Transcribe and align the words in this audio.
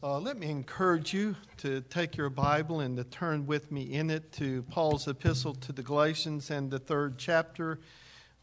Uh, 0.00 0.16
let 0.16 0.38
me 0.38 0.48
encourage 0.48 1.12
you 1.12 1.34
to 1.56 1.80
take 1.80 2.16
your 2.16 2.30
Bible 2.30 2.78
and 2.78 2.96
to 2.96 3.02
turn 3.02 3.44
with 3.46 3.72
me 3.72 3.82
in 3.94 4.10
it 4.10 4.30
to 4.30 4.62
Paul's 4.70 5.08
epistle 5.08 5.56
to 5.56 5.72
the 5.72 5.82
Galatians 5.82 6.52
and 6.52 6.70
the 6.70 6.78
third 6.78 7.18
chapter. 7.18 7.80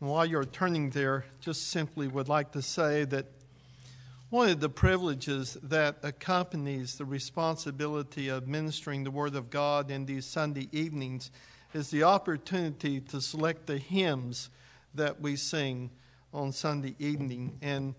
And 0.02 0.10
while 0.10 0.26
you're 0.26 0.44
turning 0.44 0.90
there, 0.90 1.24
just 1.40 1.70
simply 1.70 2.10
would 2.10 2.28
like 2.28 2.52
to 2.52 2.62
say 2.62 3.06
that 3.06 3.28
one 4.30 4.50
of 4.50 4.60
the 4.60 4.68
privileges 4.68 5.58
that 5.64 5.96
accompanies 6.04 6.98
the 6.98 7.06
responsibility 7.06 8.28
of 8.28 8.50
ministering 8.50 9.06
the 9.06 9.12
Word 9.12 9.34
of 9.34 9.50
God 9.50 9.90
in 9.90 10.06
these 10.06 10.26
Sunday 10.26 10.68
evenings 10.74 11.32
is 11.74 11.90
the 11.90 12.04
opportunity 12.04 13.00
to 13.00 13.22
select 13.22 13.66
the 13.66 13.78
hymns 13.78 14.50
that 14.94 15.22
we 15.22 15.38
sing 15.38 15.90
on 16.34 16.52
Sunday 16.52 16.96
evening. 17.00 17.58
And 17.62 17.96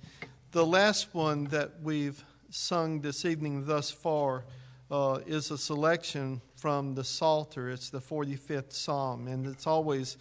the 0.53 0.67
last 0.67 1.15
one 1.15 1.45
that 1.45 1.81
we've 1.83 2.23
sung 2.51 3.01
this 3.01 3.25
evening 3.25 3.67
thus 3.67 3.91
far 3.91 4.45
uh, 4.91 5.19
is 5.27 5.51
a 5.51 5.59
selection 5.59 6.41
from 6.55 6.95
the 6.95 7.05
Psalter. 7.05 7.71
It's 7.71 7.91
the 7.91 8.01
45th 8.01 8.73
Psalm, 8.73 9.27
and 9.27 9.47
it's 9.47 9.67
always 9.67 10.17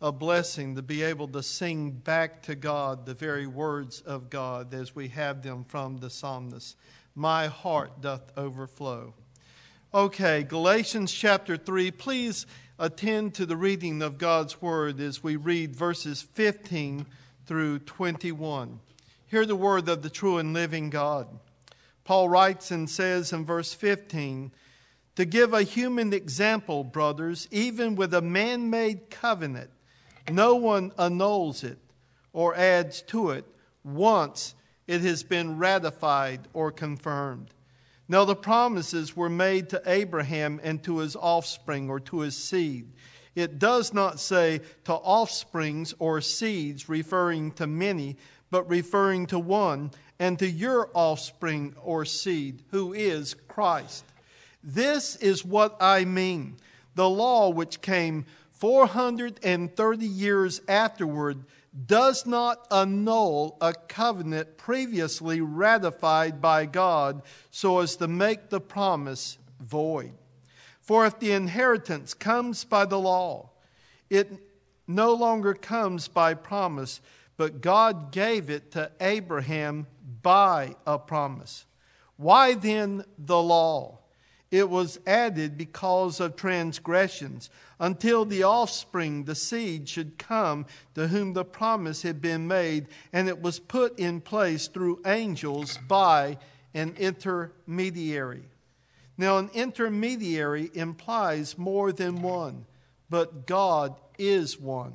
a 0.00 0.10
blessing 0.10 0.74
to 0.76 0.82
be 0.82 1.02
able 1.02 1.28
to 1.28 1.42
sing 1.42 1.90
back 1.90 2.42
to 2.44 2.54
God 2.54 3.04
the 3.04 3.14
very 3.14 3.46
words 3.46 4.00
of 4.00 4.30
God 4.30 4.72
as 4.72 4.94
we 4.94 5.08
have 5.08 5.42
them 5.42 5.64
from 5.64 5.98
the 5.98 6.08
psalmist. 6.08 6.76
My 7.14 7.48
heart 7.48 8.00
doth 8.00 8.32
overflow. 8.36 9.12
Okay, 9.92 10.42
Galatians 10.42 11.12
chapter 11.12 11.56
3. 11.56 11.90
Please 11.90 12.46
attend 12.78 13.34
to 13.34 13.44
the 13.44 13.56
reading 13.56 14.00
of 14.00 14.16
God's 14.16 14.62
word 14.62 15.00
as 15.00 15.22
we 15.22 15.36
read 15.36 15.76
verses 15.76 16.22
15 16.22 17.04
through 17.44 17.80
21. 17.80 18.80
Hear 19.26 19.44
the 19.44 19.56
word 19.56 19.88
of 19.88 20.02
the 20.02 20.10
true 20.10 20.38
and 20.38 20.54
living 20.54 20.88
God. 20.88 21.28
Paul 22.04 22.28
writes 22.28 22.70
and 22.70 22.88
says 22.88 23.32
in 23.32 23.44
verse 23.44 23.72
15, 23.74 24.52
to 25.16 25.24
give 25.24 25.52
a 25.52 25.62
human 25.62 26.12
example, 26.12 26.84
brothers, 26.84 27.46
even 27.50 27.94
with 27.94 28.14
a 28.14 28.22
man 28.22 28.70
made 28.70 29.10
covenant, 29.10 29.70
no 30.30 30.54
one 30.54 30.92
annuls 30.98 31.64
it 31.64 31.78
or 32.32 32.54
adds 32.54 33.02
to 33.02 33.30
it 33.30 33.44
once 33.84 34.54
it 34.86 35.00
has 35.02 35.22
been 35.22 35.58
ratified 35.58 36.48
or 36.52 36.70
confirmed. 36.70 37.52
Now, 38.08 38.24
the 38.24 38.34
promises 38.34 39.16
were 39.16 39.28
made 39.28 39.68
to 39.68 39.82
Abraham 39.86 40.60
and 40.62 40.82
to 40.84 40.98
his 40.98 41.14
offspring 41.14 41.88
or 41.88 42.00
to 42.00 42.20
his 42.20 42.36
seed. 42.36 42.92
It 43.34 43.58
does 43.58 43.94
not 43.94 44.18
say 44.18 44.62
to 44.84 44.94
offsprings 44.94 45.94
or 45.98 46.20
seeds, 46.20 46.88
referring 46.88 47.52
to 47.52 47.66
many, 47.66 48.16
but 48.50 48.68
referring 48.68 49.26
to 49.26 49.38
one, 49.38 49.92
and 50.20 50.38
to 50.38 50.48
your 50.48 50.90
offspring 50.94 51.74
or 51.82 52.04
seed, 52.04 52.62
who 52.70 52.92
is 52.92 53.34
Christ. 53.48 54.04
This 54.62 55.16
is 55.16 55.44
what 55.44 55.76
I 55.80 56.04
mean. 56.04 56.58
The 56.94 57.08
law, 57.08 57.48
which 57.48 57.80
came 57.80 58.26
430 58.50 60.06
years 60.06 60.60
afterward, 60.68 61.44
does 61.86 62.26
not 62.26 62.66
annul 62.70 63.56
a 63.62 63.72
covenant 63.72 64.58
previously 64.58 65.40
ratified 65.40 66.42
by 66.42 66.66
God 66.66 67.22
so 67.50 67.78
as 67.78 67.96
to 67.96 68.06
make 68.06 68.50
the 68.50 68.60
promise 68.60 69.38
void. 69.58 70.12
For 70.82 71.06
if 71.06 71.18
the 71.18 71.32
inheritance 71.32 72.12
comes 72.12 72.64
by 72.64 72.84
the 72.84 72.98
law, 72.98 73.50
it 74.10 74.30
no 74.86 75.14
longer 75.14 75.54
comes 75.54 76.08
by 76.08 76.34
promise, 76.34 77.00
but 77.36 77.62
God 77.62 78.10
gave 78.10 78.50
it 78.50 78.72
to 78.72 78.90
Abraham 79.00 79.86
by 80.22 80.74
a 80.86 80.98
promise. 80.98 81.66
Why 82.16 82.54
then 82.54 83.04
the 83.18 83.42
law? 83.42 83.98
It 84.50 84.68
was 84.68 84.98
added 85.06 85.56
because 85.56 86.18
of 86.18 86.34
transgressions, 86.34 87.50
until 87.78 88.24
the 88.24 88.42
offspring, 88.42 89.24
the 89.24 89.36
seed, 89.36 89.88
should 89.88 90.18
come 90.18 90.66
to 90.94 91.08
whom 91.08 91.34
the 91.34 91.44
promise 91.44 92.02
had 92.02 92.20
been 92.20 92.48
made, 92.48 92.88
and 93.12 93.28
it 93.28 93.40
was 93.40 93.60
put 93.60 93.98
in 93.98 94.20
place 94.20 94.66
through 94.66 95.02
angels 95.06 95.78
by 95.86 96.36
an 96.74 96.94
intermediary. 96.98 98.42
Now, 99.16 99.38
an 99.38 99.50
intermediary 99.54 100.70
implies 100.74 101.56
more 101.56 101.92
than 101.92 102.20
one, 102.20 102.66
but 103.08 103.46
God 103.46 103.94
is 104.18 104.58
one. 104.58 104.94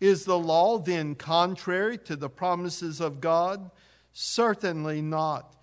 Is 0.00 0.24
the 0.24 0.38
law 0.38 0.78
then 0.78 1.14
contrary 1.14 1.96
to 1.98 2.16
the 2.16 2.28
promises 2.28 3.00
of 3.00 3.20
God? 3.20 3.70
Certainly 4.14 5.02
not. 5.02 5.56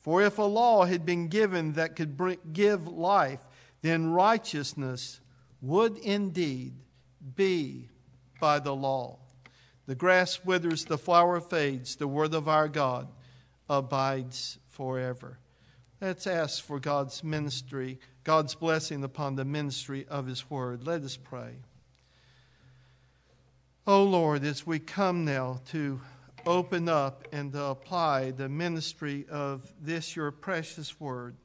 For 0.00 0.22
if 0.22 0.38
a 0.38 0.42
law 0.42 0.86
had 0.86 1.04
been 1.04 1.28
given 1.28 1.74
that 1.74 1.94
could 1.94 2.16
bring, 2.16 2.38
give 2.52 2.88
life, 2.88 3.40
then 3.82 4.10
righteousness 4.10 5.20
would 5.60 5.98
indeed 5.98 6.72
be 7.36 7.90
by 8.40 8.58
the 8.58 8.74
law. 8.74 9.18
The 9.86 9.94
grass 9.94 10.44
withers, 10.44 10.86
the 10.86 10.98
flower 10.98 11.40
fades, 11.40 11.96
the 11.96 12.08
word 12.08 12.32
of 12.34 12.48
our 12.48 12.68
God 12.68 13.08
abides 13.68 14.58
forever. 14.68 15.38
Let's 16.00 16.26
ask 16.26 16.64
for 16.64 16.80
God's 16.80 17.22
ministry, 17.22 17.98
God's 18.24 18.54
blessing 18.54 19.04
upon 19.04 19.34
the 19.34 19.44
ministry 19.44 20.06
of 20.08 20.26
His 20.26 20.48
word. 20.48 20.86
Let 20.86 21.02
us 21.02 21.16
pray. 21.16 21.56
Oh 23.86 24.04
Lord, 24.04 24.44
as 24.44 24.66
we 24.66 24.78
come 24.78 25.24
now 25.24 25.60
to 25.70 26.00
open 26.48 26.88
up 26.88 27.28
and 27.30 27.52
to 27.52 27.62
apply 27.62 28.30
the 28.30 28.48
ministry 28.48 29.26
of 29.30 29.70
this, 29.82 30.16
your 30.16 30.30
precious 30.30 30.98
word. 30.98 31.36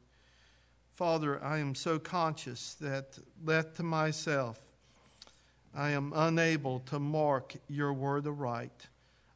Father, 0.94 1.44
I 1.44 1.58
am 1.58 1.76
so 1.76 2.00
conscious 2.00 2.76
that, 2.76 3.20
left 3.44 3.76
to 3.78 3.84
myself, 3.84 4.58
I 5.76 5.90
am 5.90 6.14
unable 6.16 6.80
to 6.82 7.00
mark 7.00 7.54
your 7.68 7.92
word 7.92 8.28
aright. 8.28 8.88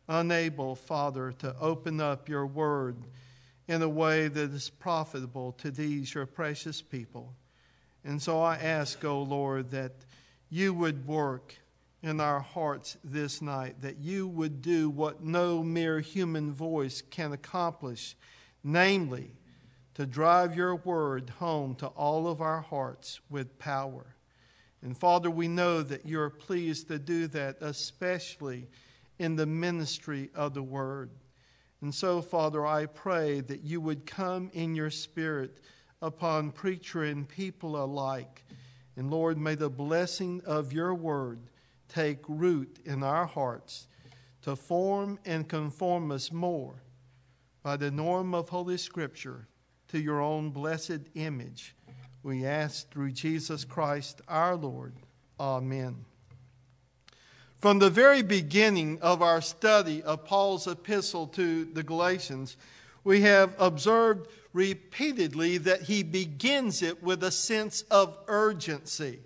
Unable, 0.08 0.74
Father, 0.74 1.34
to 1.40 1.54
open 1.60 2.00
up 2.00 2.30
your 2.30 2.46
word 2.46 2.96
in 3.68 3.82
a 3.82 3.90
way 3.90 4.30
that 4.30 4.52
is 4.52 4.70
profitable 4.70 5.52
to 5.52 5.70
these, 5.70 6.14
your 6.14 6.26
precious 6.26 6.82
people. 6.82 7.34
And 8.06 8.22
so 8.22 8.40
I 8.40 8.56
ask, 8.56 9.04
O 9.04 9.10
oh 9.10 9.22
Lord, 9.24 9.72
that 9.72 9.92
you 10.50 10.74
would 10.74 11.06
work 11.06 11.56
in 12.04 12.20
our 12.20 12.40
hearts 12.40 12.98
this 13.04 13.42
night 13.42 13.82
that 13.82 13.98
you 13.98 14.28
would 14.28 14.62
do 14.62 14.90
what 14.90 15.24
no 15.24 15.64
mere 15.64 16.00
human 16.00 16.54
voice 16.54 17.02
can 17.02 17.34
accomplish, 17.34 18.16
namely, 18.64 19.32
to 19.96 20.06
drive 20.06 20.56
your 20.56 20.76
word 20.76 21.32
home 21.40 21.74
to 21.76 21.88
all 21.88 22.28
of 22.28 22.40
our 22.40 22.62
hearts 22.62 23.20
with 23.30 23.58
power. 23.58 24.16
And 24.84 24.96
Father, 24.96 25.32
we 25.32 25.48
know 25.48 25.82
that 25.82 26.06
you're 26.06 26.30
pleased 26.30 26.88
to 26.90 27.00
do 27.00 27.26
that, 27.28 27.58
especially 27.62 28.68
in 29.18 29.36
the 29.36 29.48
ministry 29.48 30.30
of 30.36 30.54
the 30.54 30.62
word. 30.62 31.10
And 31.82 31.94
so, 31.94 32.22
Father, 32.22 32.66
I 32.66 32.86
pray 32.86 33.42
that 33.42 33.64
you 33.64 33.82
would 33.82 34.06
come 34.06 34.52
in 34.54 34.76
your 34.76 34.92
spirit 34.92 35.60
upon 36.02 36.52
preacher 36.52 37.04
and 37.04 37.28
people 37.28 37.84
alike. 37.84 38.44
And 38.96 39.10
Lord, 39.10 39.38
may 39.38 39.56
the 39.56 39.70
blessing 39.70 40.42
of 40.46 40.74
your 40.74 40.94
word 40.94 41.40
take 41.88 42.20
root 42.28 42.80
in 42.86 43.04
our 43.04 43.26
hearts 43.26 43.88
to 44.42 44.56
form 44.56 45.20
and 45.26 45.48
conform 45.48 46.12
us 46.12 46.32
more 46.32 46.84
by 47.64 47.76
the 47.76 47.92
norm 47.92 48.34
of 48.34 48.50
Holy 48.50 48.78
Scripture 48.78 49.48
to 49.90 50.00
your 50.00 50.22
own 50.22 50.52
blessed 50.52 51.10
image. 51.16 51.76
We 52.24 52.46
ask 52.46 52.90
through 52.92 53.12
Jesus 53.12 53.66
Christ 53.66 54.22
our 54.28 54.56
Lord. 54.56 54.94
Amen. 55.40 56.06
From 57.60 57.80
the 57.80 57.90
very 57.90 58.22
beginning 58.22 59.00
of 59.02 59.22
our 59.22 59.42
study 59.42 60.04
of 60.04 60.26
Paul's 60.26 60.68
epistle 60.68 61.28
to 61.28 61.66
the 61.66 61.84
Galatians, 61.84 62.56
we 63.04 63.22
have 63.22 63.56
observed 63.58 64.28
repeatedly 64.54 65.58
that 65.60 65.84
he 65.84 66.04
begins 66.04 66.82
it 66.82 67.02
with 67.02 67.24
a 67.24 67.32
sense 67.32 67.82
of 67.84 68.18
urgency 68.28 69.20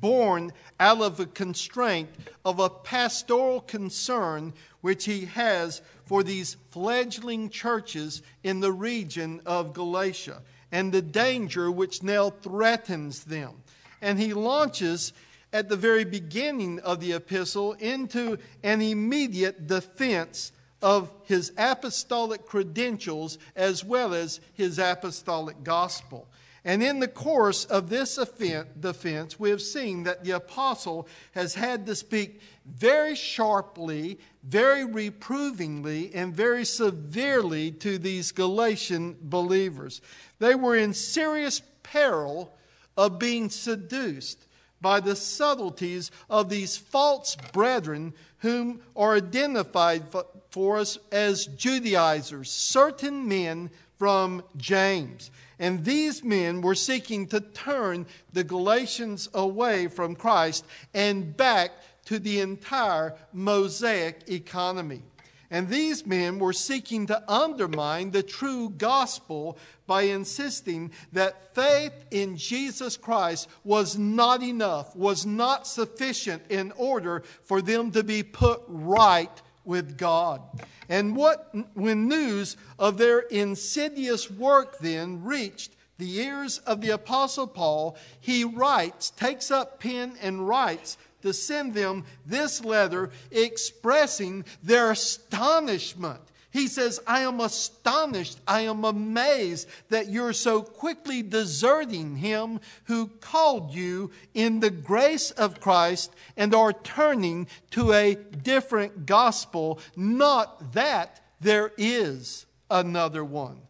born 0.00 0.52
out 0.78 1.00
of 1.00 1.20
a 1.20 1.26
constraint 1.26 2.08
of 2.44 2.58
a 2.58 2.70
pastoral 2.70 3.60
concern 3.60 4.52
which 4.80 5.04
he 5.04 5.26
has 5.26 5.82
for 6.04 6.22
these 6.22 6.56
fledgling 6.70 7.50
churches 7.50 8.22
in 8.42 8.60
the 8.60 8.72
region 8.72 9.40
of 9.44 9.74
Galatia 9.74 10.42
and 10.70 10.92
the 10.92 11.02
danger 11.02 11.70
which 11.70 12.02
now 12.02 12.30
threatens 12.30 13.24
them. 13.24 13.52
And 14.00 14.18
he 14.18 14.32
launches 14.34 15.12
at 15.52 15.68
the 15.68 15.76
very 15.76 16.04
beginning 16.04 16.78
of 16.80 17.00
the 17.00 17.12
epistle 17.12 17.72
into 17.74 18.38
an 18.62 18.82
immediate 18.82 19.66
defense 19.66 20.52
of 20.80 21.12
his 21.24 21.52
apostolic 21.56 22.46
credentials 22.46 23.38
as 23.56 23.84
well 23.84 24.14
as 24.14 24.40
his 24.54 24.78
apostolic 24.78 25.64
gospel. 25.64 26.28
And 26.68 26.82
in 26.82 26.98
the 26.98 27.08
course 27.08 27.64
of 27.64 27.88
this 27.88 28.16
defense, 28.16 29.40
we 29.40 29.48
have 29.48 29.62
seen 29.62 30.02
that 30.02 30.22
the 30.22 30.32
apostle 30.32 31.08
has 31.32 31.54
had 31.54 31.86
to 31.86 31.94
speak 31.94 32.42
very 32.66 33.14
sharply, 33.14 34.18
very 34.42 34.84
reprovingly, 34.84 36.14
and 36.14 36.36
very 36.36 36.66
severely 36.66 37.70
to 37.70 37.96
these 37.96 38.32
Galatian 38.32 39.16
believers. 39.18 40.02
They 40.40 40.54
were 40.54 40.76
in 40.76 40.92
serious 40.92 41.62
peril 41.82 42.54
of 42.98 43.18
being 43.18 43.48
seduced 43.48 44.46
by 44.78 45.00
the 45.00 45.16
subtleties 45.16 46.10
of 46.28 46.50
these 46.50 46.76
false 46.76 47.34
brethren 47.54 48.12
whom 48.40 48.82
are 48.94 49.14
identified 49.14 50.02
for 50.50 50.76
us 50.76 50.98
as 51.10 51.46
Judaizers, 51.46 52.50
certain 52.50 53.26
men 53.26 53.70
from 53.98 54.42
James. 54.56 55.30
And 55.58 55.84
these 55.84 56.22
men 56.22 56.60
were 56.60 56.74
seeking 56.74 57.26
to 57.28 57.40
turn 57.40 58.06
the 58.32 58.44
Galatians 58.44 59.28
away 59.34 59.88
from 59.88 60.14
Christ 60.14 60.64
and 60.94 61.36
back 61.36 61.72
to 62.06 62.18
the 62.18 62.40
entire 62.40 63.16
Mosaic 63.32 64.28
economy. 64.28 65.02
And 65.50 65.68
these 65.68 66.06
men 66.06 66.38
were 66.38 66.52
seeking 66.52 67.06
to 67.06 67.22
undermine 67.30 68.10
the 68.10 68.22
true 68.22 68.68
gospel 68.68 69.58
by 69.86 70.02
insisting 70.02 70.90
that 71.12 71.54
faith 71.54 72.04
in 72.10 72.36
Jesus 72.36 72.98
Christ 72.98 73.48
was 73.64 73.96
not 73.96 74.42
enough, 74.42 74.94
was 74.94 75.24
not 75.24 75.66
sufficient 75.66 76.42
in 76.50 76.72
order 76.72 77.22
for 77.44 77.62
them 77.62 77.90
to 77.92 78.04
be 78.04 78.22
put 78.22 78.62
right 78.68 79.42
with 79.68 79.98
God. 79.98 80.40
And 80.88 81.14
what, 81.14 81.54
when 81.74 82.08
news 82.08 82.56
of 82.78 82.96
their 82.96 83.20
insidious 83.20 84.30
work 84.30 84.78
then 84.78 85.22
reached 85.22 85.72
the 85.98 86.18
ears 86.20 86.58
of 86.58 86.80
the 86.80 86.90
Apostle 86.90 87.46
Paul, 87.46 87.96
he 88.18 88.44
writes, 88.44 89.10
takes 89.10 89.50
up 89.50 89.78
pen 89.78 90.14
and 90.22 90.48
writes 90.48 90.96
to 91.22 91.34
send 91.34 91.74
them 91.74 92.04
this 92.24 92.64
letter 92.64 93.10
expressing 93.30 94.44
their 94.62 94.92
astonishment. 94.92 96.22
He 96.50 96.66
says, 96.66 96.98
I 97.06 97.20
am 97.20 97.40
astonished, 97.40 98.38
I 98.46 98.62
am 98.62 98.84
amazed 98.84 99.68
that 99.90 100.08
you're 100.08 100.32
so 100.32 100.62
quickly 100.62 101.22
deserting 101.22 102.16
him 102.16 102.60
who 102.84 103.08
called 103.20 103.74
you 103.74 104.10
in 104.32 104.60
the 104.60 104.70
grace 104.70 105.30
of 105.32 105.60
Christ 105.60 106.14
and 106.38 106.54
are 106.54 106.72
turning 106.72 107.48
to 107.72 107.92
a 107.92 108.14
different 108.14 109.04
gospel, 109.04 109.78
not 109.94 110.72
that 110.72 111.20
there 111.38 111.72
is 111.76 112.46
another 112.70 113.24
one. 113.24 113.60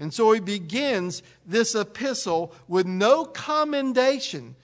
And 0.00 0.12
so 0.12 0.32
he 0.32 0.40
begins 0.40 1.22
this 1.46 1.76
epistle 1.76 2.52
with 2.66 2.84
no 2.84 3.24
commendation, 3.24 4.56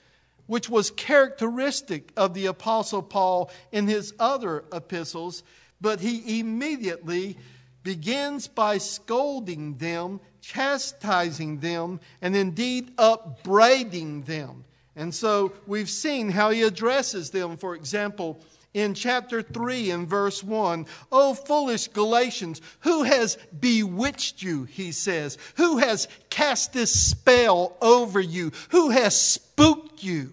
which 0.47 0.69
was 0.69 0.91
characteristic 0.91 2.13
of 2.17 2.35
the 2.35 2.47
Apostle 2.47 3.03
Paul 3.03 3.49
in 3.71 3.87
his 3.87 4.13
other 4.19 4.65
epistles, 4.73 5.45
but 5.81 6.01
he 6.01 6.41
immediately 6.41 7.39
begins 7.83 8.49
by 8.49 8.79
scolding 8.79 9.77
them, 9.77 10.21
chastising 10.41 11.61
them, 11.61 12.01
and 12.21 12.37
indeed 12.37 12.93
upbraiding 12.99 14.23
them. 14.23 14.65
And 14.97 15.15
so 15.15 15.53
we've 15.67 15.91
seen 15.91 16.31
how 16.31 16.51
he 16.51 16.63
addresses 16.63 17.31
them. 17.31 17.57
For 17.57 17.75
example, 17.75 18.41
in 18.75 18.95
chapter 18.95 19.43
3 19.43 19.91
and 19.91 20.09
verse 20.09 20.45
1, 20.45 20.87
O 21.11 21.35
foolish 21.35 21.89
Galatians, 21.89 22.61
who 22.81 23.03
has 23.03 23.37
bewitched 23.59 24.43
you, 24.43 24.65
he 24.65 24.93
says? 24.93 25.39
Who 25.57 25.79
has 25.79 26.07
cast 26.29 26.73
this 26.73 26.93
spell 26.93 27.77
over 27.81 28.21
you? 28.21 28.53
Who 28.71 28.91
has 28.91 29.21
spooked 29.21 30.03
you? 30.03 30.33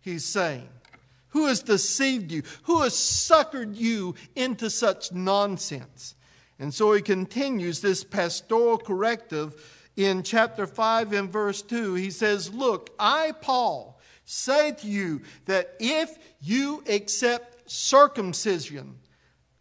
He's 0.00 0.24
saying. 0.24 0.68
Who 1.28 1.46
has 1.46 1.62
deceived 1.62 2.30
you? 2.30 2.42
Who 2.64 2.82
has 2.82 2.94
suckered 2.94 3.74
you 3.76 4.14
into 4.36 4.70
such 4.70 5.12
nonsense? 5.12 6.14
And 6.64 6.72
so 6.72 6.94
he 6.94 7.02
continues 7.02 7.82
this 7.82 8.02
pastoral 8.04 8.78
corrective 8.78 9.54
in 9.98 10.22
chapter 10.22 10.66
5 10.66 11.12
and 11.12 11.30
verse 11.30 11.60
2. 11.60 11.92
He 11.92 12.10
says, 12.10 12.54
Look, 12.54 12.88
I, 12.98 13.32
Paul, 13.42 14.00
say 14.24 14.72
to 14.72 14.86
you 14.86 15.20
that 15.44 15.74
if 15.78 16.16
you 16.40 16.82
accept 16.88 17.70
circumcision, 17.70 18.94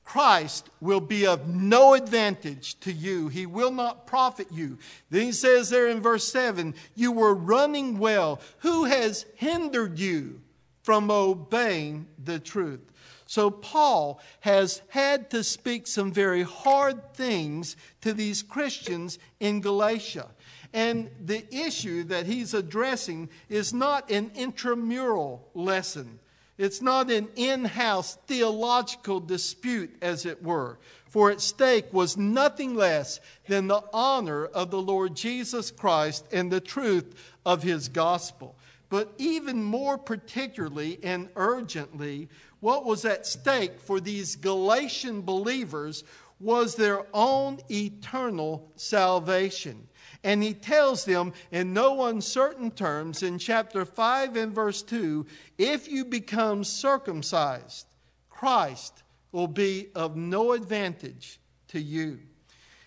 Christ 0.06 0.70
will 0.80 1.02
be 1.02 1.28
of 1.28 1.46
no 1.46 1.94
advantage 1.94 2.80
to 2.80 2.94
you. 2.94 3.28
He 3.28 3.48
will 3.48 3.74
not 3.74 4.08
profit 4.08 4.48
you. 4.50 4.78
Then 5.10 5.24
he 5.26 5.32
says 5.34 5.70
there 5.70 5.90
in 5.90 6.00
verse 6.00 6.32
7 6.32 6.74
You 6.96 7.12
were 7.12 7.36
running 7.36 8.00
well. 8.00 8.40
Who 8.60 8.86
has 8.86 9.26
hindered 9.36 10.00
you 10.00 10.40
from 10.84 11.12
obeying 11.12 12.08
the 12.24 12.40
truth? 12.40 12.93
So, 13.34 13.50
Paul 13.50 14.22
has 14.42 14.84
had 14.90 15.32
to 15.32 15.44
speak 15.44 15.88
some 15.88 16.12
very 16.12 16.44
hard 16.44 17.16
things 17.16 17.76
to 18.02 18.14
these 18.14 18.44
Christians 18.44 19.18
in 19.40 19.60
Galatia. 19.60 20.28
And 20.72 21.10
the 21.20 21.44
issue 21.52 22.04
that 22.04 22.28
he's 22.28 22.54
addressing 22.54 23.30
is 23.50 23.74
not 23.74 24.12
an 24.12 24.30
intramural 24.36 25.50
lesson. 25.56 26.20
It's 26.60 26.80
not 26.80 27.10
an 27.10 27.28
in 27.36 27.66
house 27.66 28.20
theological 28.28 29.20
dispute, 29.20 29.96
as 30.00 30.28
it 30.28 30.44
were. 30.44 30.78
For 31.08 31.32
at 31.32 31.42
stake 31.42 31.92
was 31.92 32.16
nothing 32.16 32.76
less 32.76 33.20
than 33.48 33.66
the 33.66 33.82
honor 33.92 34.46
of 34.46 34.70
the 34.70 34.80
Lord 34.80 35.16
Jesus 35.16 35.72
Christ 35.72 36.28
and 36.32 36.52
the 36.52 36.62
truth 36.62 37.16
of 37.48 37.64
his 37.64 37.90
gospel. 37.90 38.56
But 38.90 39.12
even 39.18 39.64
more 39.64 39.98
particularly 39.98 41.00
and 41.02 41.30
urgently 41.36 42.30
what 42.64 42.86
was 42.86 43.04
at 43.04 43.26
stake 43.26 43.78
for 43.82 44.00
these 44.00 44.38
Galatian 44.38 45.22
believers 45.22 46.06
was 46.40 46.76
their 46.76 47.06
own 47.14 47.60
eternal 47.70 48.72
salvation. 48.78 49.86
And 50.24 50.42
he 50.42 50.54
tells 50.54 51.04
them 51.04 51.34
in 51.52 51.74
no 51.74 52.06
uncertain 52.06 52.72
terms 52.72 53.22
in 53.22 53.38
chapter 53.38 53.84
5 53.84 54.38
and 54.38 54.56
verse 54.56 54.82
2 54.82 55.26
if 55.58 55.92
you 55.92 56.06
become 56.06 56.64
circumcised, 56.64 57.86
Christ 58.30 59.04
will 59.34 59.48
be 59.48 59.90
of 59.94 60.16
no 60.16 60.54
advantage 60.54 61.42
to 61.68 61.82
you. 61.82 62.20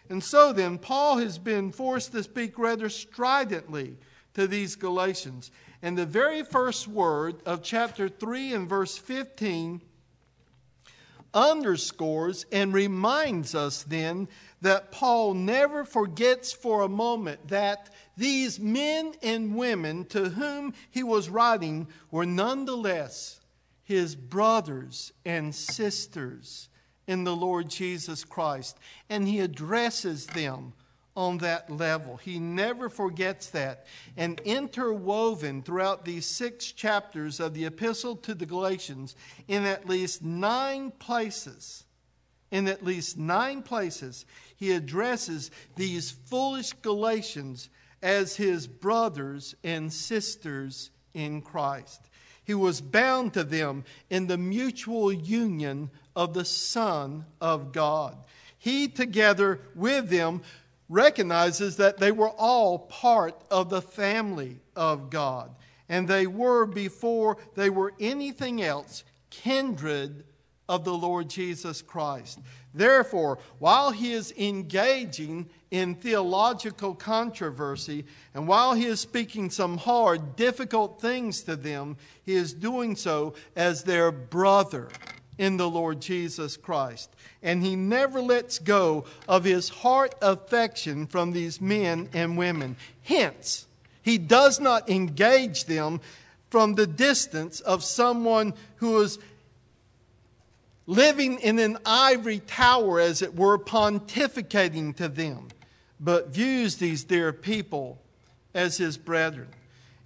And 0.08 0.25
so 0.25 0.55
then, 0.55 0.78
Paul 0.78 1.19
has 1.19 1.37
been 1.37 1.70
forced 1.70 2.12
to 2.12 2.23
speak 2.23 2.58
rather 2.58 2.88
stridently 2.88 3.99
to 4.32 4.46
these 4.46 4.75
Galatians. 4.75 5.50
And 5.87 5.97
the 5.97 6.05
very 6.05 6.43
first 6.43 6.88
word 6.88 7.37
of 7.47 7.62
chapter 7.62 8.09
3 8.09 8.55
and 8.55 8.69
verse 8.69 8.99
15 8.99 9.81
underscores 11.33 12.44
and 12.50 12.75
reminds 12.75 13.55
us 13.55 13.85
then 13.85 14.27
that 14.62 14.91
Paul 14.91 15.35
never 15.35 15.85
forgets 15.85 16.53
for 16.53 16.83
a 16.83 16.88
moment 16.88 17.47
that 17.50 17.94
these 18.17 18.59
men 18.59 19.12
and 19.23 19.55
women 19.55 20.07
to 20.07 20.31
whom 20.31 20.75
he 20.90 21.05
was 21.05 21.28
writing 21.28 21.87
were 22.11 22.26
nonetheless 22.26 23.38
his 23.85 24.16
brothers 24.16 25.12
and 25.25 25.55
sisters 25.55 26.69
in 27.07 27.23
the 27.23 27.37
Lord 27.37 27.71
Jesus 27.71 28.25
Christ. 28.25 28.76
And 29.09 29.28
he 29.28 29.38
addresses 29.38 30.26
them 30.26 30.73
on 31.16 31.38
that 31.38 31.70
level. 31.70 32.18
He 32.18 32.38
never 32.38 32.88
forgets 32.88 33.49
that. 33.50 33.87
And 34.16 34.40
interwoven 34.44 35.62
throughout 35.62 36.04
these 36.04 36.26
six 36.26 36.70
chapters 36.70 37.40
of 37.40 37.54
the 37.54 37.64
Epistle 37.64 38.16
to 38.16 38.35
the 38.35 38.46
Galatians, 38.46 39.16
in 39.49 39.64
at 39.64 39.88
least 39.88 40.23
nine 40.23 40.90
places, 40.90 41.85
in 42.50 42.68
at 42.68 42.85
least 42.85 43.16
nine 43.16 43.62
places, 43.62 44.26
he 44.54 44.73
addresses 44.73 45.50
these 45.75 46.11
foolish 46.11 46.73
Galatians 46.75 47.70
as 48.02 48.37
his 48.37 48.66
brothers 48.66 49.54
and 49.64 49.92
sisters 49.92 50.90
in 51.14 51.40
Christ. 51.40 52.08
He 52.44 52.54
was 52.54 52.80
bound 52.80 53.35
to 53.35 53.42
them 53.42 53.85
in 54.08 54.28
the 54.28 54.38
mutual 54.38 55.12
union 55.12 55.90
of 56.14 56.35
the 56.35 56.44
Son 56.44 57.25
of 57.40 57.73
God. 57.73 58.16
He, 58.56 58.87
together 58.87 59.61
with 59.75 60.08
them, 60.08 60.42
recognizes 60.88 61.76
that 61.76 61.99
they 61.99 62.12
were 62.12 62.31
all 62.31 62.78
part 62.78 63.43
of 63.50 63.71
the 63.71 63.83
family 63.83 64.61
of 64.75 65.11
God. 65.11 65.50
And 65.88 66.09
they 66.09 66.26
were, 66.26 66.66
before 66.66 67.38
they 67.55 67.71
were 67.71 67.93
anything 68.00 68.62
else, 68.62 69.05
kindred 69.31 70.25
of 70.69 70.85
the 70.85 70.95
Lord 70.95 71.31
Jesus 71.31 71.81
Christ. 71.83 72.40
Therefore, 72.75 73.38
while 73.59 73.90
he 73.90 74.12
is 74.12 74.33
engaging 74.37 75.49
in 75.71 75.95
theological 75.95 76.95
controversy, 76.95 78.05
and 78.35 78.47
while 78.47 78.75
he 78.75 78.85
is 78.85 79.00
speaking 79.00 79.49
some 79.49 79.78
hard, 79.78 80.37
difficult 80.37 81.00
things 81.00 81.43
to 81.43 81.57
them, 81.57 81.97
he 82.25 82.35
is 82.35 82.52
doing 82.52 82.97
so 82.97 83.35
as 83.55 83.85
their 83.85 84.11
brother 84.11 84.88
in 85.38 85.57
the 85.57 85.69
Lord 85.69 86.00
Jesus 86.00 86.57
Christ. 86.57 87.11
And 87.43 87.62
he 87.62 87.76
never 87.76 88.21
lets 88.21 88.59
go 88.59 89.05
of 89.28 89.45
his 89.45 89.69
heart 89.69 90.14
affection 90.23 91.07
from 91.07 91.33
these 91.33 91.61
men 91.61 92.09
and 92.12 92.38
women. 92.38 92.76
Hence, 93.02 93.66
He 94.02 94.19
does 94.19 94.61
not 94.61 94.88
engage 94.88 95.64
them 95.64 96.00
from 96.50 96.75
the 96.75 96.87
distance 96.87 97.61
of 97.61 97.83
someone 97.83 98.55
who 98.76 99.00
is 99.00 99.19
living 100.87 101.38
in 101.40 101.59
an 101.59 101.78
ivory 101.85 102.40
tower, 102.40 103.00
as 103.00 103.21
it 103.21 103.35
were, 103.35 103.59
pontificating 103.59 104.95
to 104.97 105.09
them, 105.09 105.49
but 106.00 106.28
views 106.28 106.76
these 106.76 107.05
dear 107.05 107.33
people 107.33 107.99
as 108.55 108.78
his 108.78 108.97
brethren. 108.97 109.49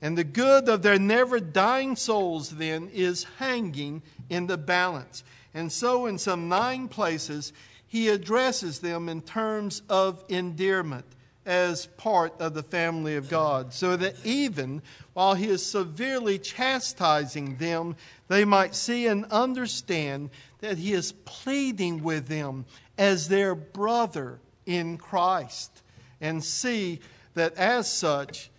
And 0.03 0.17
the 0.17 0.25
good 0.25 0.69
of 0.69 0.83
their 0.83 0.99
never 0.99 1.41
dying 1.41 1.97
souls, 1.97 2.51
then, 2.51 2.91
is 2.93 3.25
hanging 3.39 4.03
in 4.29 4.47
the 4.47 4.57
balance. 4.57 5.23
And 5.53 5.71
so, 5.71 6.07
in 6.07 6.19
some 6.19 6.49
nine 6.49 6.89
places, 6.89 7.53
he 7.87 8.09
addresses 8.09 8.79
them 8.79 9.09
in 9.09 9.21
terms 9.21 9.83
of 9.89 10.25
endearment 10.29 11.07
as 11.45 11.87
part 11.87 12.39
of 12.41 12.55
the 12.55 12.63
family 12.63 13.17
of 13.17 13.29
God, 13.29 13.73
so 13.73 13.97
that 13.97 14.15
even 14.25 14.83
while 15.15 15.35
he 15.35 15.47
is 15.47 15.65
severely 15.65 16.39
chastising 16.39 17.57
them, 17.57 17.97
they 18.29 18.45
might 18.45 18.75
see 18.75 19.07
and 19.07 19.25
understand 19.27 20.31
that 20.61 20.79
he 20.79 20.93
is 20.93 21.13
pleading 21.25 22.03
with 22.03 22.29
them 22.29 22.67
as 22.97 23.29
their 23.29 23.55
brother 23.55 24.39
in 24.67 24.99
Christ, 24.99 25.83
and 26.21 26.45
see 26.45 27.01
that 27.35 27.55
as 27.55 27.91
such, 27.91 28.50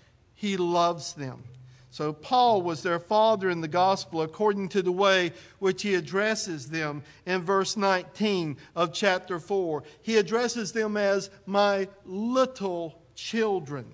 he 0.41 0.57
loves 0.57 1.13
them. 1.13 1.43
So, 1.91 2.13
Paul 2.13 2.63
was 2.63 2.81
their 2.81 2.97
father 2.97 3.47
in 3.51 3.61
the 3.61 3.67
gospel 3.67 4.23
according 4.23 4.69
to 4.69 4.81
the 4.81 4.91
way 4.91 5.33
which 5.59 5.83
he 5.83 5.93
addresses 5.93 6.71
them 6.71 7.03
in 7.27 7.43
verse 7.43 7.77
19 7.77 8.57
of 8.75 8.91
chapter 8.91 9.39
4. 9.39 9.83
He 10.01 10.17
addresses 10.17 10.71
them 10.71 10.97
as 10.97 11.29
my 11.45 11.87
little 12.07 13.03
children. 13.13 13.85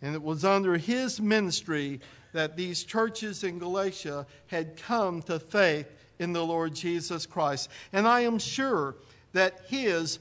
And 0.00 0.14
it 0.14 0.22
was 0.22 0.46
under 0.46 0.78
his 0.78 1.20
ministry 1.20 2.00
that 2.32 2.56
these 2.56 2.82
churches 2.82 3.44
in 3.44 3.58
Galatia 3.58 4.26
had 4.46 4.78
come 4.78 5.20
to 5.24 5.38
faith 5.38 5.92
in 6.18 6.32
the 6.32 6.46
Lord 6.46 6.74
Jesus 6.74 7.26
Christ. 7.26 7.68
And 7.92 8.08
I 8.08 8.20
am 8.20 8.38
sure 8.38 8.94
that 9.34 9.60
his 9.68 10.20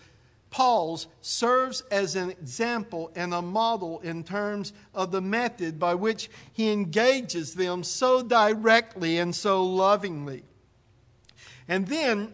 Paul's 0.55 1.07
serves 1.19 1.81
as 1.91 2.15
an 2.15 2.29
example 2.29 3.11
and 3.13 3.33
a 3.33 3.41
model 3.41 3.99
in 3.99 4.23
terms 4.23 4.71
of 4.93 5.11
the 5.11 5.19
method 5.19 5.77
by 5.77 5.95
which 5.95 6.29
he 6.53 6.71
engages 6.71 7.55
them 7.55 7.83
so 7.83 8.23
directly 8.23 9.17
and 9.17 9.35
so 9.35 9.65
lovingly. 9.65 10.45
And 11.67 11.85
then, 11.89 12.31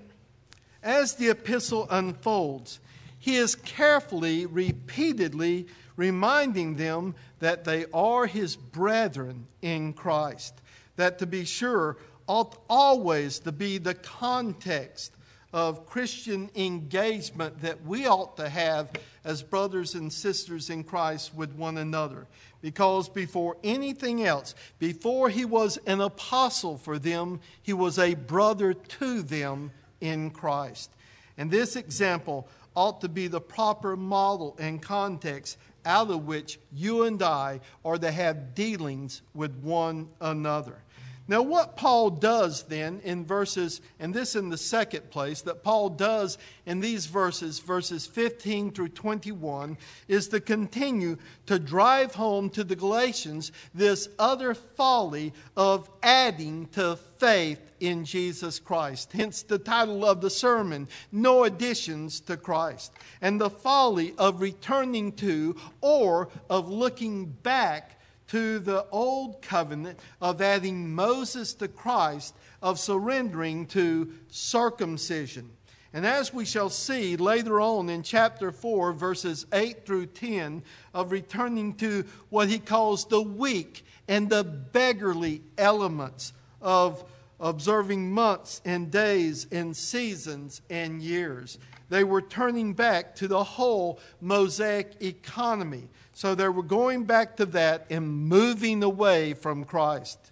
as 0.84 1.16
the 1.16 1.30
epistle 1.30 1.88
unfolds, 1.90 2.80
he 3.18 3.38
is 3.38 3.56
carefully, 3.56 4.46
repeatedly 4.46 5.66
reminding 5.96 6.76
them 6.76 7.16
that 7.40 7.64
they 7.64 7.88
are 7.92 8.28
his 8.28 8.56
brethren 8.56 9.48
in 9.64 9.94
Christ. 9.94 10.62
That 10.96 11.18
to 11.18 11.26
be 11.26 11.44
sure 11.44 11.98
ought 12.28 12.56
always 12.70 13.40
to 13.40 13.52
be 13.52 13.80
the 13.80 13.96
context 13.96 15.16
of 15.54 15.86
Christian 15.86 16.50
engagement 16.56 17.62
that 17.62 17.84
we 17.86 18.08
ought 18.08 18.38
to 18.38 18.48
have 18.50 18.90
as 19.24 19.44
brothers 19.44 19.96
and 19.96 20.12
sisters 20.12 20.70
in 20.70 20.84
Christ 20.84 21.36
with 21.36 21.54
one 21.54 21.78
another. 21.78 22.28
Because 22.62 23.10
before 23.10 23.58
anything 23.64 24.24
else, 24.24 24.56
before 24.80 25.30
he 25.30 25.46
was 25.46 25.78
an 25.86 26.02
apostle 26.02 26.78
for 26.78 26.98
them, 26.98 27.40
he 27.62 27.74
was 27.74 28.00
a 28.00 28.14
brother 28.14 28.74
to 28.74 29.22
them 29.22 29.72
in 30.00 30.30
Christ. 30.30 30.92
And 31.38 31.50
this 31.50 31.76
example 31.76 32.48
ought 32.76 33.02
to 33.02 33.10
be 33.10 33.28
the 33.28 33.42
proper 33.42 33.96
model 33.96 34.56
and 34.60 34.82
context 34.82 35.58
out 35.86 36.10
of 36.12 36.26
which 36.26 36.60
you 36.74 37.04
and 37.04 37.22
I 37.22 37.60
are 37.84 37.98
to 37.98 38.12
have 38.12 38.54
dealings 38.54 39.22
with 39.34 39.56
one 39.62 40.10
another. 40.22 40.84
Now, 41.28 41.44
what 41.44 41.78
Paul 41.78 42.10
does 42.10 42.64
then 42.64 43.00
in 43.04 43.26
verses, 43.26 43.80
and 44.00 44.14
this 44.14 44.36
in 44.36 44.50
the 44.50 44.58
second 44.58 45.12
place, 45.12 45.42
that 45.42 45.64
Paul 45.64 45.90
does 45.90 46.38
in 46.66 46.80
these 46.80 47.06
verses, 47.06 47.60
verses 47.60 48.06
15 48.08 48.72
through 48.72 48.90
21, 48.90 49.78
is 50.08 50.28
to 50.30 50.42
continue 50.42 51.18
to 51.46 51.60
drive 51.60 52.16
home 52.16 52.50
to 52.52 52.64
the 52.64 52.76
Galatians 52.76 53.52
this 53.74 54.10
other 54.20 54.54
folly 54.54 55.32
of 55.56 55.90
adding 56.02 56.68
to 56.74 56.98
faith 57.18 57.62
in 57.80 58.04
Jesus 58.04 58.60
Christ. 58.60 59.12
Hence 59.14 59.44
the 59.44 59.60
title 59.60 60.04
of 60.04 60.22
the 60.22 60.30
sermon, 60.30 60.88
No 61.12 61.44
Additions 61.44 62.20
to 62.22 62.36
Christ. 62.36 62.94
And 63.22 63.40
the 63.40 63.50
folly 63.50 64.14
of 64.18 64.42
returning 64.42 65.12
to 65.14 65.56
or 65.82 66.30
of 66.50 66.68
looking 66.68 67.26
back 67.26 68.01
to 68.32 68.60
the 68.60 68.86
old 68.92 69.42
covenant 69.42 70.00
of 70.22 70.42
adding 70.42 70.96
Moses 70.96 71.54
to 71.56 71.68
Christ, 71.68 72.34
of 72.62 72.80
surrendering 72.80 73.66
to 73.68 74.14
circumcision. 74.30 75.52
And 75.94 76.06
as 76.06 76.34
we 76.34 76.46
shall 76.46 76.70
see 76.70 77.18
later 77.18 77.60
on 77.60 77.90
in 77.90 78.04
chapter 78.04 78.54
4, 78.54 78.94
verses 78.94 79.46
8 79.52 79.86
through 79.86 80.06
10, 80.06 80.64
of 80.94 81.12
returning 81.12 81.74
to 81.76 82.06
what 82.30 82.48
he 82.48 82.60
calls 82.60 83.04
the 83.04 83.22
weak 83.22 83.84
and 84.08 84.30
the 84.30 84.46
beggarly 84.46 85.42
elements 85.58 86.32
of 86.62 87.04
observing 87.38 88.12
months 88.12 88.62
and 88.64 88.90
days 88.90 89.46
and 89.52 89.76
seasons 89.76 90.62
and 90.70 91.02
years. 91.02 91.58
They 91.90 92.06
were 92.06 92.22
turning 92.22 92.74
back 92.74 93.16
to 93.16 93.28
the 93.28 93.44
whole 93.44 94.00
Mosaic 94.22 95.02
economy. 95.02 95.90
So 96.22 96.36
they 96.36 96.50
were 96.50 96.62
going 96.62 97.06
back 97.06 97.38
to 97.38 97.48
that 97.48 97.88
and 97.90 98.08
moving 98.08 98.84
away 98.84 99.34
from 99.34 99.64
Christ 99.64 100.31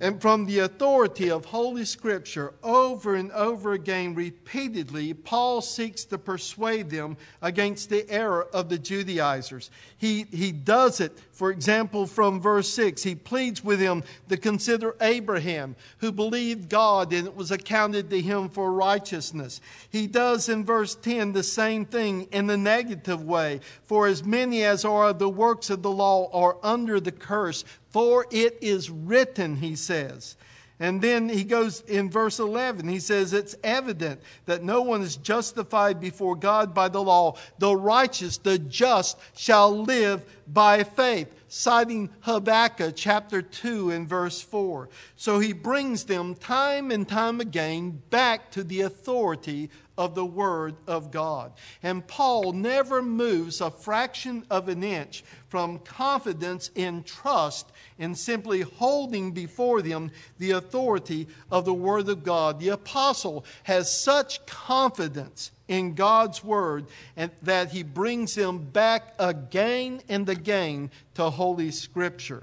and 0.00 0.20
from 0.20 0.46
the 0.46 0.60
authority 0.60 1.30
of 1.30 1.44
Holy 1.44 1.84
Scripture 1.84 2.54
over 2.62 3.14
and 3.14 3.30
over 3.32 3.74
again, 3.74 4.14
repeatedly, 4.14 5.12
Paul 5.12 5.60
seeks 5.60 6.04
to 6.06 6.16
persuade 6.16 6.88
them 6.88 7.18
against 7.42 7.90
the 7.90 8.08
error 8.10 8.48
of 8.54 8.70
the 8.70 8.78
Judaizers. 8.78 9.70
He, 9.98 10.24
he 10.30 10.52
does 10.52 11.00
it, 11.00 11.18
for 11.32 11.50
example, 11.50 12.06
from 12.06 12.40
verse 12.40 12.72
6. 12.72 13.02
He 13.02 13.14
pleads 13.14 13.62
with 13.62 13.78
them 13.78 14.02
to 14.30 14.38
consider 14.38 14.96
Abraham, 15.02 15.76
who 15.98 16.12
believed 16.12 16.70
God 16.70 17.12
and 17.12 17.26
it 17.26 17.36
was 17.36 17.50
accounted 17.50 18.08
to 18.08 18.22
him 18.22 18.48
for 18.48 18.72
righteousness. 18.72 19.60
He 19.90 20.06
does 20.06 20.48
in 20.48 20.64
verse 20.64 20.94
10 20.94 21.32
the 21.32 21.42
same 21.42 21.84
thing 21.84 22.22
in 22.32 22.46
the 22.46 22.56
negative 22.56 23.22
way. 23.22 23.60
For 23.84 24.06
as 24.06 24.24
many 24.24 24.64
as 24.64 24.84
are 24.84 25.08
of 25.10 25.18
the 25.18 25.28
works 25.28 25.68
of 25.68 25.82
the 25.82 25.90
law 25.90 26.30
are 26.32 26.56
under 26.62 27.00
the 27.00 27.12
curse, 27.12 27.64
for 27.90 28.26
it 28.30 28.58
is 28.60 28.90
written, 28.90 29.56
he 29.56 29.76
says. 29.76 30.36
And 30.80 31.02
then 31.02 31.28
he 31.28 31.44
goes 31.44 31.82
in 31.82 32.10
verse 32.10 32.38
11, 32.38 32.88
he 32.88 33.00
says, 33.00 33.34
It's 33.34 33.54
evident 33.62 34.22
that 34.46 34.64
no 34.64 34.80
one 34.80 35.02
is 35.02 35.16
justified 35.16 36.00
before 36.00 36.34
God 36.34 36.74
by 36.74 36.88
the 36.88 37.02
law. 37.02 37.36
The 37.58 37.76
righteous, 37.76 38.38
the 38.38 38.58
just, 38.58 39.18
shall 39.36 39.82
live 39.84 40.24
by 40.52 40.82
faith, 40.82 41.34
citing 41.48 42.10
Habakkuk 42.20 42.94
chapter 42.96 43.42
2 43.42 43.90
and 43.90 44.08
verse 44.08 44.40
4. 44.40 44.88
So 45.16 45.38
he 45.38 45.52
brings 45.52 46.04
them 46.04 46.34
time 46.34 46.90
and 46.90 47.08
time 47.08 47.40
again 47.40 48.02
back 48.10 48.50
to 48.52 48.64
the 48.64 48.82
authority 48.82 49.70
of 50.00 50.14
the 50.14 50.24
Word 50.24 50.76
of 50.86 51.10
God. 51.10 51.52
And 51.82 52.06
Paul 52.06 52.52
never 52.52 53.02
moves 53.02 53.60
a 53.60 53.70
fraction 53.70 54.44
of 54.50 54.68
an 54.68 54.82
inch 54.82 55.22
from 55.48 55.78
confidence 55.80 56.70
in 56.74 57.02
trust 57.02 57.70
in 57.98 58.14
simply 58.14 58.62
holding 58.62 59.32
before 59.32 59.82
them 59.82 60.10
the 60.38 60.52
authority 60.52 61.28
of 61.50 61.66
the 61.66 61.74
Word 61.74 62.08
of 62.08 62.24
God. 62.24 62.60
The 62.60 62.70
apostle 62.70 63.44
has 63.64 63.92
such 63.92 64.44
confidence 64.46 65.50
in 65.70 65.94
God's 65.94 66.42
Word 66.44 66.86
and 67.16 67.30
that 67.42 67.70
he 67.70 67.84
brings 67.84 68.34
them 68.34 68.58
back 68.58 69.14
again 69.18 70.02
and 70.08 70.28
again 70.28 70.90
to 71.14 71.30
Holy 71.30 71.70
Scripture. 71.70 72.42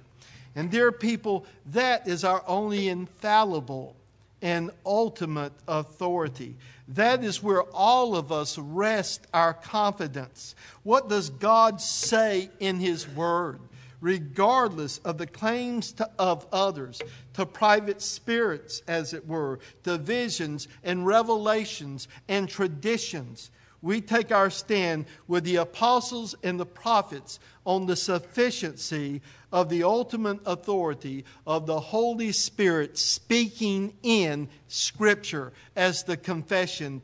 And, 0.55 0.71
dear 0.71 0.91
people, 0.91 1.45
that 1.67 2.07
is 2.07 2.23
our 2.23 2.41
only 2.47 2.87
infallible 2.87 3.95
and 4.41 4.71
ultimate 4.85 5.51
authority. 5.67 6.55
That 6.87 7.21
is 7.21 7.43
where 7.43 7.63
all 7.63 8.15
of 8.15 8.31
us 8.31 8.57
rest 8.57 9.27
our 9.33 9.53
confidence. 9.53 10.55
What 10.83 11.09
does 11.09 11.29
God 11.29 11.81
say 11.81 12.49
in 12.59 12.79
His 12.79 13.07
Word? 13.09 13.59
Regardless 13.99 14.99
of 14.99 15.17
the 15.17 15.25
claims 15.25 15.91
to, 15.93 16.09
of 16.19 16.45
others, 16.51 17.01
to 17.33 17.45
private 17.45 18.01
spirits, 18.01 18.83
as 18.87 19.13
it 19.13 19.27
were, 19.27 19.59
to 19.83 19.97
visions 19.97 20.67
and 20.83 21.05
revelations 21.05 22.07
and 22.27 22.47
traditions, 22.47 23.49
we 23.81 24.01
take 24.01 24.31
our 24.31 24.49
stand 24.49 25.05
with 25.27 25.43
the 25.43 25.57
apostles 25.57 26.35
and 26.43 26.59
the 26.59 26.65
prophets 26.65 27.39
on 27.65 27.85
the 27.85 27.95
sufficiency 27.95 29.21
of 29.51 29.69
the 29.69 29.83
ultimate 29.83 30.39
authority 30.45 31.25
of 31.45 31.65
the 31.67 31.79
Holy 31.79 32.31
Spirit 32.31 32.97
speaking 32.97 33.93
in 34.03 34.49
Scripture, 34.67 35.53
as 35.75 36.03
the 36.03 36.17
confession 36.17 37.01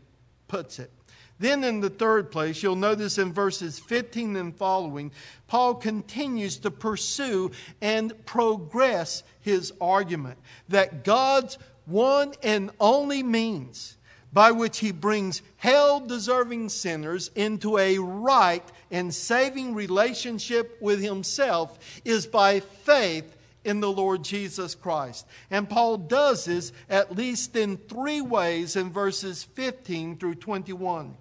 puts 0.48 0.80
it. 0.80 0.92
Then, 1.40 1.64
in 1.64 1.82
the 1.82 1.90
third 1.90 2.32
place, 2.32 2.62
you'll 2.62 2.76
notice 2.76 3.18
in 3.18 3.34
verses 3.34 3.80
15 3.80 4.36
and 4.36 4.56
following, 4.56 5.12
Paul 5.48 5.76
continues 5.76 6.58
to 6.60 6.72
pursue 6.72 7.52
and 7.82 8.14
progress 8.26 9.24
his 9.42 9.74
argument 9.82 10.38
that 10.70 11.04
God's 11.04 11.58
one 11.86 12.34
and 12.44 12.72
only 12.80 13.24
means 13.24 13.98
by 14.32 14.52
which 14.52 14.80
he 14.80 14.92
brings 14.92 15.42
hell 15.58 16.00
deserving 16.00 16.70
sinners 16.70 17.30
into 17.36 17.78
a 17.78 17.98
right 18.00 18.64
and 18.90 19.14
saving 19.14 19.76
relationship 19.76 20.78
with 20.82 21.02
himself 21.02 21.78
is 22.04 22.26
by 22.26 22.60
faith 22.60 23.36
in 23.64 23.80
the 23.80 23.92
Lord 23.92 24.24
Jesus 24.24 24.76
Christ. 24.76 25.28
And 25.52 25.70
Paul 25.70 25.98
does 25.98 26.46
this 26.46 26.74
at 26.90 27.16
least 27.16 27.56
in 27.56 27.78
three 27.78 28.22
ways 28.22 28.76
in 28.76 28.92
verses 28.92 29.44
15 29.44 30.18
through 30.18 30.36
21. 30.36 31.16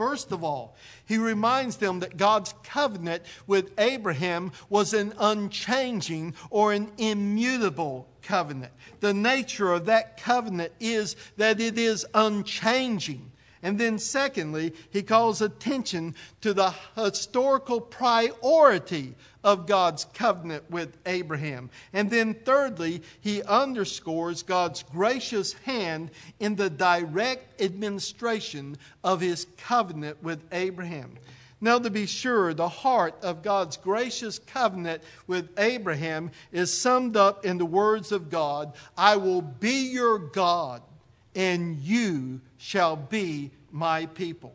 First 0.00 0.32
of 0.32 0.42
all, 0.42 0.76
he 1.04 1.18
reminds 1.18 1.76
them 1.76 2.00
that 2.00 2.16
God's 2.16 2.54
covenant 2.62 3.22
with 3.46 3.78
Abraham 3.78 4.50
was 4.70 4.94
an 4.94 5.12
unchanging 5.18 6.32
or 6.48 6.72
an 6.72 6.90
immutable 6.96 8.08
covenant. 8.22 8.72
The 9.00 9.12
nature 9.12 9.70
of 9.70 9.84
that 9.84 10.16
covenant 10.16 10.72
is 10.80 11.16
that 11.36 11.60
it 11.60 11.76
is 11.76 12.06
unchanging. 12.14 13.30
And 13.62 13.78
then, 13.78 13.98
secondly, 13.98 14.72
he 14.88 15.02
calls 15.02 15.42
attention 15.42 16.14
to 16.40 16.54
the 16.54 16.74
historical 16.96 17.82
priority 17.82 19.16
of 19.42 19.66
God's 19.66 20.06
covenant 20.14 20.70
with 20.70 20.96
Abraham. 21.06 21.70
And 21.92 22.10
then, 22.10 22.34
thirdly, 22.34 23.02
he 23.20 23.42
underscores 23.42 24.42
God's 24.42 24.82
gracious 24.82 25.52
hand 25.64 26.10
in 26.38 26.56
the 26.56 26.70
direct 26.70 27.60
administration 27.60 28.76
of 29.02 29.20
his 29.20 29.46
covenant 29.56 30.22
with 30.22 30.42
Abraham. 30.52 31.16
Now, 31.60 31.78
to 31.78 31.90
be 31.90 32.06
sure, 32.06 32.54
the 32.54 32.68
heart 32.68 33.14
of 33.22 33.42
God's 33.42 33.76
gracious 33.76 34.38
covenant 34.38 35.02
with 35.26 35.50
Abraham 35.58 36.30
is 36.52 36.72
summed 36.72 37.16
up 37.16 37.44
in 37.44 37.58
the 37.58 37.66
words 37.66 38.12
of 38.12 38.30
God 38.30 38.72
I 38.96 39.16
will 39.16 39.42
be 39.42 39.90
your 39.90 40.18
God, 40.18 40.82
and 41.34 41.78
you 41.78 42.40
shall 42.56 42.96
be 42.96 43.50
my 43.70 44.06
people. 44.06 44.54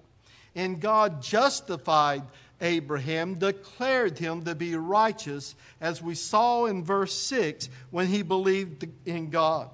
And 0.56 0.80
God 0.80 1.22
justified 1.22 2.24
Abraham, 2.62 3.36
declared 3.36 4.18
him 4.18 4.44
to 4.46 4.56
be 4.56 4.76
righteous, 4.76 5.56
as 5.82 6.02
we 6.02 6.16
saw 6.16 6.66
in 6.66 6.84
verse 6.84 7.14
6 7.14 7.70
when 7.92 8.08
he 8.08 8.22
believed 8.22 8.88
in 9.06 9.30
God. 9.30 9.70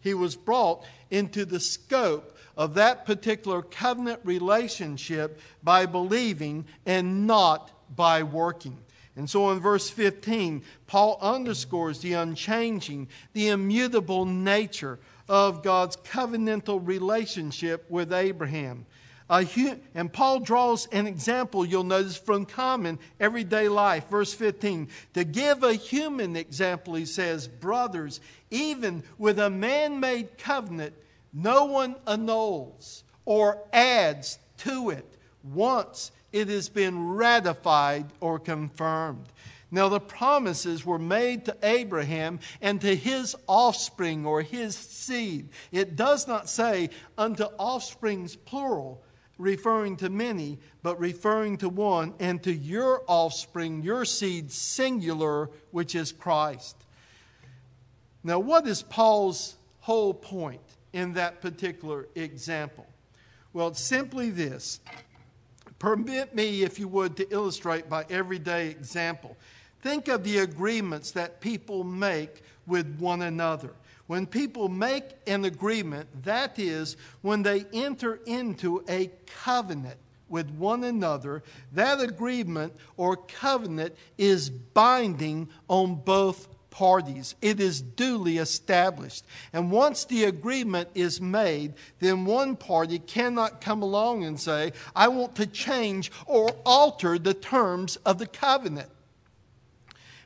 He 0.00 0.14
was 0.14 0.36
brought 0.36 0.84
into 1.10 1.44
the 1.44 1.60
scope 1.60 2.36
of 2.56 2.74
that 2.74 3.06
particular 3.06 3.62
covenant 3.62 4.20
relationship 4.24 5.40
by 5.62 5.86
believing 5.86 6.66
and 6.86 7.26
not 7.26 7.70
by 7.96 8.22
working. 8.22 8.78
And 9.16 9.30
so 9.30 9.50
in 9.50 9.60
verse 9.60 9.88
15, 9.90 10.62
Paul 10.86 11.18
underscores 11.20 12.00
the 12.00 12.14
unchanging, 12.14 13.08
the 13.32 13.48
immutable 13.48 14.24
nature 14.24 14.98
of 15.28 15.62
God's 15.62 15.96
covenantal 15.96 16.84
relationship 16.84 17.88
with 17.88 18.12
Abraham. 18.12 18.86
And 19.28 20.12
Paul 20.12 20.40
draws 20.40 20.86
an 20.86 21.06
example, 21.06 21.64
you'll 21.64 21.84
notice, 21.84 22.16
from 22.16 22.44
common 22.44 22.98
everyday 23.18 23.68
life. 23.68 24.08
Verse 24.08 24.34
15. 24.34 24.88
To 25.14 25.24
give 25.24 25.62
a 25.62 25.74
human 25.74 26.36
example, 26.36 26.94
he 26.94 27.06
says, 27.06 27.48
Brothers, 27.48 28.20
even 28.50 29.02
with 29.18 29.38
a 29.38 29.50
man 29.50 29.98
made 29.98 30.36
covenant, 30.36 30.94
no 31.32 31.64
one 31.64 31.96
annuls 32.06 33.02
or 33.24 33.58
adds 33.72 34.38
to 34.58 34.90
it 34.90 35.16
once 35.42 36.12
it 36.32 36.48
has 36.48 36.68
been 36.68 37.14
ratified 37.14 38.06
or 38.20 38.38
confirmed. 38.38 39.26
Now, 39.70 39.88
the 39.88 40.00
promises 40.00 40.86
were 40.86 40.98
made 40.98 41.46
to 41.46 41.56
Abraham 41.62 42.38
and 42.60 42.80
to 42.80 42.94
his 42.94 43.34
offspring 43.48 44.24
or 44.24 44.42
his 44.42 44.76
seed. 44.76 45.48
It 45.72 45.96
does 45.96 46.28
not 46.28 46.48
say 46.48 46.90
unto 47.18 47.44
offsprings 47.58 48.36
plural, 48.36 49.02
referring 49.38 49.96
to 49.96 50.08
many, 50.08 50.58
but 50.82 50.98
referring 51.00 51.56
to 51.58 51.68
one, 51.68 52.14
and 52.20 52.42
to 52.42 52.52
your 52.52 53.02
offspring, 53.06 53.82
your 53.82 54.04
seed 54.04 54.50
singular, 54.52 55.50
which 55.70 55.94
is 55.94 56.12
Christ. 56.12 56.76
Now, 58.22 58.38
what 58.38 58.66
is 58.66 58.82
Paul's 58.82 59.56
whole 59.80 60.14
point 60.14 60.62
in 60.92 61.14
that 61.14 61.40
particular 61.40 62.08
example? 62.14 62.86
Well, 63.52 63.68
it's 63.68 63.80
simply 63.80 64.30
this. 64.30 64.80
Permit 65.78 66.34
me, 66.34 66.62
if 66.62 66.78
you 66.78 66.88
would, 66.88 67.16
to 67.16 67.30
illustrate 67.30 67.88
by 67.88 68.06
everyday 68.08 68.68
example. 68.68 69.36
Think 69.82 70.08
of 70.08 70.24
the 70.24 70.38
agreements 70.38 71.10
that 71.10 71.40
people 71.40 71.84
make 71.84 72.42
with 72.66 72.98
one 72.98 73.22
another. 73.22 73.70
When 74.06 74.26
people 74.26 74.68
make 74.68 75.04
an 75.26 75.44
agreement, 75.44 76.24
that 76.24 76.58
is, 76.58 76.96
when 77.22 77.42
they 77.42 77.64
enter 77.72 78.20
into 78.26 78.84
a 78.88 79.10
covenant 79.26 79.96
with 80.28 80.50
one 80.50 80.84
another, 80.84 81.42
that 81.72 82.00
agreement 82.00 82.74
or 82.96 83.16
covenant 83.16 83.94
is 84.18 84.50
binding 84.50 85.48
on 85.68 85.94
both 85.94 86.48
parties. 86.74 87.36
It 87.40 87.60
is 87.60 87.80
duly 87.80 88.38
established. 88.38 89.24
And 89.52 89.70
once 89.70 90.04
the 90.04 90.24
agreement 90.24 90.88
is 90.94 91.20
made, 91.20 91.74
then 92.00 92.24
one 92.24 92.56
party 92.56 92.98
cannot 92.98 93.60
come 93.60 93.80
along 93.80 94.24
and 94.24 94.38
say, 94.38 94.72
I 94.94 95.08
want 95.08 95.36
to 95.36 95.46
change 95.46 96.10
or 96.26 96.50
alter 96.66 97.16
the 97.18 97.32
terms 97.32 97.96
of 98.04 98.18
the 98.18 98.26
covenant. 98.26 98.90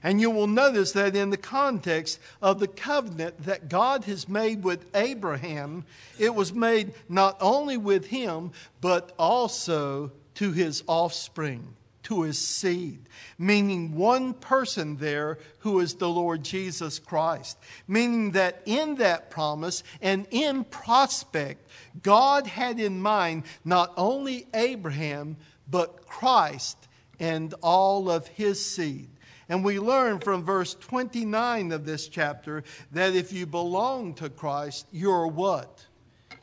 And 0.03 0.21
you 0.21 0.31
will 0.31 0.47
notice 0.47 0.93
that 0.93 1.17
in 1.17 1.31
the 1.31 1.37
context 1.37 2.21
of 2.41 2.61
the 2.61 2.69
covenant 2.69 3.45
that 3.45 3.69
God 3.69 4.05
has 4.05 4.29
made 4.29 4.63
with 4.63 4.87
Abraham, 4.95 5.85
it 6.19 6.35
was 6.35 6.53
made 6.53 6.95
not 7.09 7.37
only 7.41 7.77
with 7.77 8.07
him, 8.07 8.53
but 8.81 9.13
also 9.19 10.13
to 10.37 10.53
his 10.53 10.85
offspring, 10.87 11.75
to 12.05 12.23
his 12.23 12.39
seed. 12.39 13.01
Meaning 13.39 13.97
one 13.97 14.35
person 14.35 14.97
there 14.99 15.39
who 15.61 15.81
is 15.81 15.95
the 15.95 16.09
Lord 16.09 16.45
Jesus 16.45 17.01
Christ. 17.01 17.59
Meaning 17.89 18.33
that 18.33 18.63
in 18.67 18.97
that 18.97 19.31
promise 19.31 19.83
and 20.01 20.27
in 20.31 20.63
prospect, 20.65 21.69
God 22.03 22.47
had 22.47 22.79
in 22.79 23.01
mind 23.01 23.43
not 23.65 23.93
only 23.97 24.47
Abraham, 24.55 25.37
but 25.69 26.07
Christ 26.07 26.77
and 27.19 27.53
all 27.63 28.09
of 28.09 28.29
his 28.29 28.65
seed. 28.65 29.09
And 29.49 29.65
we 29.65 29.79
learn 29.79 30.19
from 30.21 30.45
verse 30.45 30.75
29 30.75 31.73
of 31.73 31.87
this 31.87 32.09
chapter 32.09 32.65
that 32.93 33.15
if 33.15 33.33
you 33.33 33.47
belong 33.47 34.15
to 34.15 34.29
Christ, 34.29 34.87
you're 34.93 35.27
what? 35.27 35.85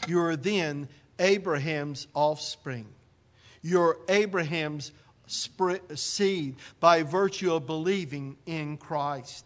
You're 0.07 0.35
then 0.35 0.87
Abraham's 1.19 2.07
offspring. 2.13 2.87
You're 3.61 3.97
Abraham's 4.09 4.91
seed 5.27 6.55
by 6.79 7.03
virtue 7.03 7.53
of 7.53 7.65
believing 7.65 8.37
in 8.45 8.77
Christ. 8.77 9.45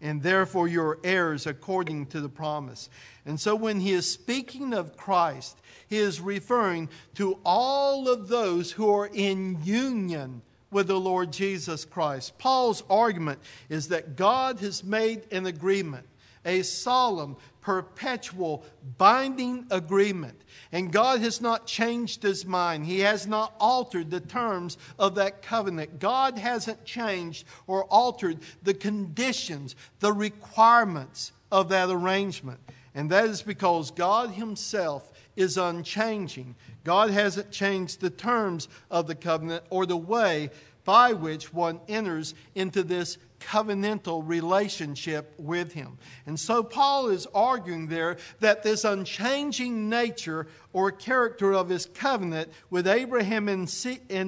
And 0.00 0.22
therefore, 0.22 0.68
you're 0.68 0.98
heirs 1.02 1.46
according 1.46 2.06
to 2.06 2.20
the 2.20 2.28
promise. 2.28 2.88
And 3.26 3.38
so, 3.40 3.56
when 3.56 3.80
he 3.80 3.92
is 3.92 4.08
speaking 4.08 4.72
of 4.72 4.96
Christ, 4.96 5.60
he 5.88 5.96
is 5.96 6.20
referring 6.20 6.88
to 7.16 7.38
all 7.44 8.08
of 8.08 8.28
those 8.28 8.70
who 8.70 8.94
are 8.94 9.10
in 9.12 9.58
union 9.64 10.42
with 10.70 10.86
the 10.86 11.00
Lord 11.00 11.32
Jesus 11.32 11.84
Christ. 11.84 12.38
Paul's 12.38 12.82
argument 12.90 13.40
is 13.68 13.88
that 13.88 14.16
God 14.16 14.60
has 14.60 14.84
made 14.84 15.22
an 15.32 15.46
agreement, 15.46 16.06
a 16.44 16.62
solemn, 16.62 17.36
perpetual, 17.60 18.64
binding 18.96 19.66
agreement. 19.70 20.40
And 20.72 20.92
God 20.92 21.20
has 21.20 21.40
not 21.40 21.66
changed 21.66 22.22
his 22.22 22.46
mind. 22.46 22.86
He 22.86 23.00
has 23.00 23.26
not 23.26 23.54
altered 23.60 24.10
the 24.10 24.20
terms 24.20 24.78
of 24.98 25.14
that 25.16 25.42
covenant. 25.42 25.98
God 25.98 26.38
hasn't 26.38 26.84
changed 26.84 27.46
or 27.66 27.84
altered 27.84 28.38
the 28.62 28.74
conditions, 28.74 29.76
the 30.00 30.12
requirements 30.12 31.32
of 31.50 31.68
that 31.70 31.90
arrangement. 31.90 32.60
And 32.94 33.10
that 33.10 33.26
is 33.26 33.42
because 33.42 33.90
God 33.90 34.30
Himself 34.30 35.12
is 35.38 35.56
unchanging. 35.56 36.56
God 36.84 37.10
hasn't 37.10 37.52
changed 37.52 38.00
the 38.00 38.10
terms 38.10 38.68
of 38.90 39.06
the 39.06 39.14
covenant 39.14 39.64
or 39.70 39.86
the 39.86 39.96
way 39.96 40.50
by 40.84 41.12
which 41.12 41.52
one 41.52 41.80
enters 41.86 42.34
into 42.54 42.82
this 42.82 43.18
covenantal 43.40 44.26
relationship 44.26 45.32
with 45.38 45.72
him. 45.72 45.98
And 46.26 46.40
so 46.40 46.62
Paul 46.62 47.08
is 47.08 47.26
arguing 47.34 47.86
there 47.86 48.16
that 48.40 48.62
this 48.62 48.84
unchanging 48.84 49.88
nature 49.88 50.48
or 50.72 50.90
character 50.90 51.52
of 51.52 51.68
his 51.68 51.86
covenant 51.86 52.50
with 52.68 52.88
Abraham 52.88 53.48
and 53.48 53.68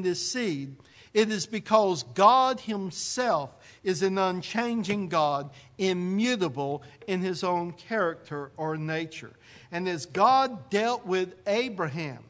his 0.04 0.30
seed, 0.30 0.76
it 1.12 1.32
is 1.32 1.46
because 1.46 2.04
God 2.14 2.60
himself 2.60 3.56
is 3.82 4.02
an 4.02 4.16
unchanging 4.16 5.08
God, 5.08 5.50
immutable 5.76 6.84
in 7.08 7.20
his 7.20 7.42
own 7.42 7.72
character 7.72 8.52
or 8.56 8.76
nature. 8.76 9.32
And 9.72 9.88
as 9.88 10.06
God 10.06 10.70
dealt 10.70 11.06
with 11.06 11.34
Abraham, 11.46 12.24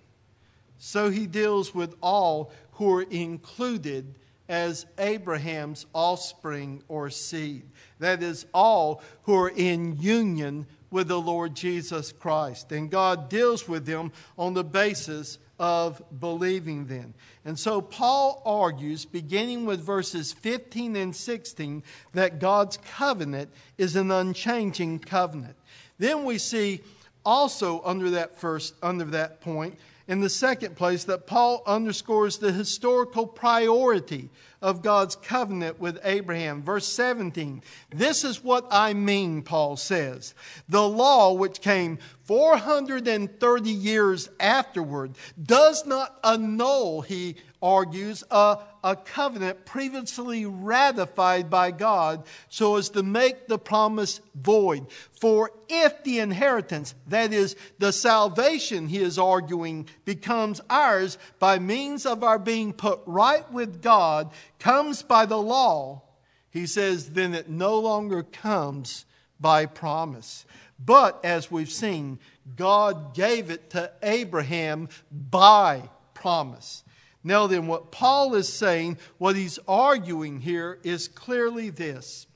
so 0.79 1.11
he 1.11 1.27
deals 1.27 1.75
with 1.75 1.95
all 2.03 2.53
who 2.73 2.93
are 2.93 3.03
included 3.03 4.15
as 4.49 4.87
Abraham's 4.99 5.87
offspring 5.95 6.83
or 6.89 7.09
seed. 7.11 7.63
That 8.01 8.23
is, 8.23 8.47
all 8.53 9.03
who 9.23 9.35
are 9.37 9.53
in 9.55 9.97
union 10.01 10.67
with 10.91 11.09
the 11.09 11.21
Lord 11.21 11.55
Jesus 11.55 12.13
Christ. 12.13 12.73
And 12.73 12.91
God 12.91 13.29
deals 13.29 13.69
with 13.69 13.87
them 13.87 14.11
on 14.37 14.55
the 14.55 14.65
basis 14.65 15.39
of 15.61 16.03
believing 16.19 16.87
then. 16.87 17.15
And 17.45 17.59
so 17.59 17.81
Paul 17.81 18.43
argues, 18.45 19.05
beginning 19.05 19.67
with 19.67 19.81
verses 19.81 20.33
15 20.33 20.97
and 20.97 21.15
16, 21.15 21.83
that 22.15 22.41
God's 22.41 22.79
covenant 22.79 23.51
is 23.79 23.95
an 23.95 24.11
unchanging 24.11 24.99
covenant. 25.01 25.57
Then 25.99 26.25
we 26.25 26.39
see 26.39 26.81
also 27.25 27.83
under 27.85 28.11
that 28.11 28.39
first 28.39 28.75
under 28.83 29.05
that 29.05 29.41
point 29.41 29.79
in 30.09 30.21
the 30.21 30.29
second 30.29 30.77
place 30.77 31.05
that 31.05 31.27
Paul 31.27 31.63
underscores 31.67 32.39
the 32.39 32.53
historical 32.53 33.27
priority 33.27 34.29
of 34.63 34.83
God's 34.83 35.17
covenant 35.17 35.81
with 35.81 35.99
Abraham. 36.05 36.63
Verse 36.63 36.87
17. 36.87 37.63
This 37.91 38.25
is 38.25 38.45
what 38.45 38.67
I 38.71 38.93
mean, 38.93 39.43
Paul 39.43 39.77
says. 39.77 40.35
The 40.69 40.87
law, 40.87 41.33
which 41.33 41.61
came 41.61 41.99
430 42.25 43.71
years 43.71 44.29
afterward, 44.39 45.17
does 45.43 45.87
not 45.87 46.19
annul, 46.23 47.01
he 47.01 47.37
argues, 47.63 48.25
a, 48.31 48.59
a 48.83 48.97
covenant 48.97 49.65
previously 49.67 50.47
ratified 50.47 51.51
by 51.51 51.71
God 51.71 52.25
so 52.49 52.77
as 52.77 52.89
to 52.91 53.03
make 53.03 53.49
the 53.49 53.59
promise 53.59 54.21
void. 54.35 54.87
For 55.21 55.51
if 55.69 56.03
the 56.05 56.21
inheritance, 56.21 56.95
that 57.09 57.33
is, 57.33 57.57
the 57.79 57.93
salvation, 57.93 58.89
he 58.89 58.99
is 58.99 59.19
arguing, 59.19 59.89
becomes 60.05 60.61
ours 60.71 61.19
by 61.39 61.59
means 61.59 62.07
of 62.07 62.25
our 62.25 62.39
being 62.39 62.73
put 62.73 63.01
right 63.07 63.51
with 63.53 63.83
God, 63.83 64.31
comes 64.61 65.03
by 65.03 65.27
the 65.27 65.41
law, 65.41 66.03
he 66.51 66.67
says, 66.67 67.11
then 67.11 67.35
it 67.35 67.49
no 67.49 67.79
longer 67.79 68.23
comes 68.23 69.05
by 69.41 69.67
promise. 69.67 70.45
But 70.79 71.21
as 71.25 71.51
we've 71.51 71.71
seen, 71.71 72.19
God 72.57 73.15
gave 73.15 73.51
it 73.51 73.71
to 73.71 73.91
Abraham 74.03 74.89
by 75.11 75.89
promise. 76.15 76.85
Now, 77.23 77.47
then, 77.47 77.67
what 77.67 77.91
Paul 77.91 78.35
is 78.35 78.51
saying, 78.51 78.97
what 79.19 79.37
he's 79.37 79.59
arguing 79.69 80.41
here, 80.41 80.79
is 80.83 81.07
clearly 81.07 81.69
this. 81.69 82.27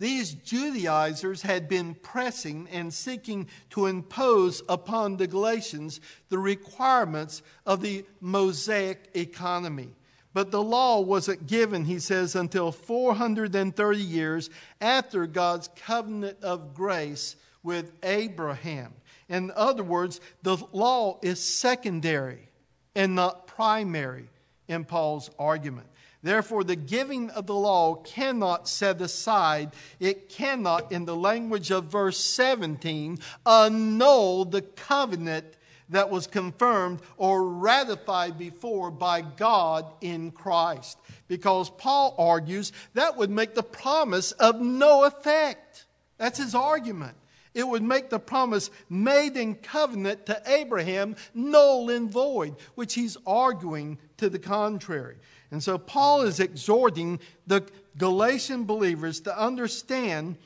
These 0.00 0.34
Judaizers 0.34 1.42
had 1.42 1.68
been 1.68 1.94
pressing 1.94 2.68
and 2.72 2.92
seeking 2.92 3.48
to 3.70 3.86
impose 3.86 4.60
upon 4.68 5.16
the 5.16 5.28
Galatians 5.28 6.00
the 6.30 6.38
requirements 6.38 7.42
of 7.64 7.80
the 7.80 8.04
Mosaic 8.20 9.08
economy. 9.14 9.90
But 10.34 10.50
the 10.50 10.62
law 10.62 11.00
wasn't 11.00 11.46
given, 11.46 11.84
he 11.84 12.00
says, 12.00 12.34
until 12.34 12.72
430 12.72 14.00
years 14.00 14.50
after 14.80 15.26
God's 15.26 15.70
covenant 15.76 16.42
of 16.42 16.74
grace 16.74 17.36
with 17.62 17.92
Abraham. 18.02 18.92
In 19.28 19.52
other 19.54 19.84
words, 19.84 20.20
the 20.42 20.58
law 20.72 21.18
is 21.22 21.42
secondary 21.42 22.48
and 22.94 23.14
not 23.14 23.46
primary 23.46 24.28
in 24.68 24.84
Paul's 24.84 25.30
argument. 25.38 25.86
Therefore, 26.22 26.64
the 26.64 26.76
giving 26.76 27.30
of 27.30 27.46
the 27.46 27.54
law 27.54 27.96
cannot 27.96 28.66
set 28.66 29.00
aside, 29.02 29.74
it 30.00 30.30
cannot, 30.30 30.90
in 30.90 31.04
the 31.04 31.14
language 31.14 31.70
of 31.70 31.84
verse 31.84 32.18
17, 32.18 33.18
annul 33.46 34.46
the 34.46 34.62
covenant 34.62 35.44
that 35.90 36.10
was 36.10 36.26
confirmed 36.26 37.00
or 37.16 37.48
ratified 37.48 38.38
before 38.38 38.90
by 38.90 39.20
God 39.20 39.86
in 40.00 40.30
Christ. 40.30 40.98
Because 41.28 41.70
Paul 41.70 42.14
argues 42.18 42.72
that 42.94 43.16
would 43.16 43.30
make 43.30 43.54
the 43.54 43.62
promise 43.62 44.32
of 44.32 44.60
no 44.60 45.04
effect. 45.04 45.86
That's 46.18 46.38
his 46.38 46.54
argument. 46.54 47.16
It 47.54 47.66
would 47.68 47.82
make 47.82 48.10
the 48.10 48.18
promise 48.18 48.70
made 48.90 49.36
in 49.36 49.54
covenant 49.54 50.26
to 50.26 50.42
Abraham 50.46 51.14
null 51.34 51.88
and 51.90 52.10
void, 52.10 52.56
which 52.74 52.94
he's 52.94 53.16
arguing 53.26 53.98
to 54.16 54.28
the 54.28 54.40
contrary. 54.40 55.16
And 55.52 55.62
so 55.62 55.78
Paul 55.78 56.22
is 56.22 56.40
exhorting 56.40 57.20
the 57.46 57.64
Galatian 57.96 58.64
believers 58.64 59.20
to 59.20 59.38
understand 59.38 60.36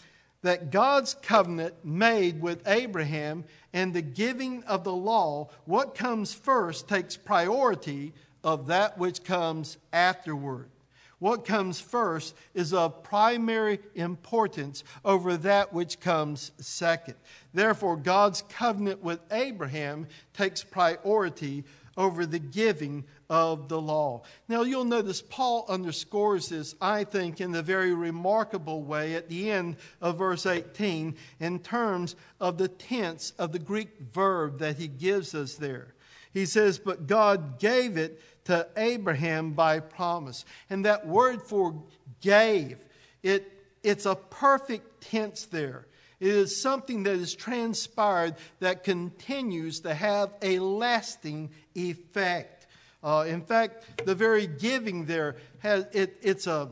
that 0.43 0.71
God's 0.71 1.15
covenant 1.15 1.75
made 1.85 2.41
with 2.41 2.67
Abraham 2.67 3.45
and 3.73 3.93
the 3.93 4.03
giving 4.03 4.63
of 4.65 4.85
the 4.85 4.93
law, 4.93 5.49
what 5.65 5.95
comes 5.95 6.33
first 6.33 6.89
takes 6.89 7.17
priority 7.17 8.13
of 8.45 8.69
that 8.69 8.99
which 8.99 9.25
comes 9.25 9.79
afterward. 9.93 10.71
What 11.19 11.45
comes 11.45 11.81
first 11.81 12.37
is 12.55 12.73
of 12.73 13.03
primary 13.03 13.81
importance 13.97 14.85
over 15.05 15.37
that 15.39 15.73
which 15.73 15.99
comes 15.99 16.53
second. 16.59 17.17
Therefore, 17.53 17.97
God's 17.97 18.43
covenant 18.43 19.03
with 19.03 19.21
Abraham 19.33 20.07
takes 20.33 20.63
priority 20.63 21.65
over 21.97 22.25
the 22.25 22.39
giving 22.39 23.05
of 23.31 23.69
the 23.69 23.81
law. 23.81 24.23
Now, 24.49 24.63
you'll 24.63 24.85
notice 24.85 25.21
Paul 25.21 25.67
underscores 25.69 26.49
this, 26.49 26.75
I 26.81 27.05
think, 27.05 27.41
in 27.41 27.55
a 27.55 27.63
very 27.63 27.93
remarkable 27.93 28.83
way 28.83 29.15
at 29.15 29.29
the 29.29 29.51
end 29.51 29.77
of 30.01 30.19
verse 30.19 30.47
18 30.47 31.17
in 31.41 31.59
terms 31.59 32.17
of 32.41 32.59
the 32.59 32.69
tense 32.69 33.33
of 33.39 33.53
the 33.53 33.59
Greek 33.59 33.91
verb 34.13 34.61
that 34.61 34.79
he 34.79 34.89
gives 34.89 35.35
us 35.35 35.55
there. 35.55 35.95
He 36.33 36.47
says, 36.47 36.79
But 36.79 37.07
God 37.07 37.59
gave 37.59 37.97
it 37.97 38.21
to 38.45 38.67
Abraham 38.77 39.53
by 39.53 39.81
promise. 39.81 40.45
And 40.71 40.85
that 40.85 41.07
word 41.07 41.43
for 41.43 41.83
gave, 42.21 42.83
it, 43.23 43.53
it's 43.83 44.07
a 44.07 44.15
perfect 44.15 45.03
tense 45.03 45.45
there. 45.47 45.87
It 46.21 46.29
is 46.31 46.61
something 46.61 47.05
that 47.05 47.15
is 47.15 47.35
transpired 47.35 48.35
that 48.59 48.83
continues 48.83 49.81
to 49.81 49.95
have 49.95 50.33
a 50.43 50.59
lasting 50.59 51.51
effect. 51.77 52.58
Uh, 53.03 53.25
in 53.29 53.43
fact, 53.43 54.05
the 54.05 54.15
very 54.15 54.47
giving 54.47 55.05
there 55.05 55.37
has 55.61 55.87
it, 55.93 56.17
it's 56.21 56.47
a 56.47 56.71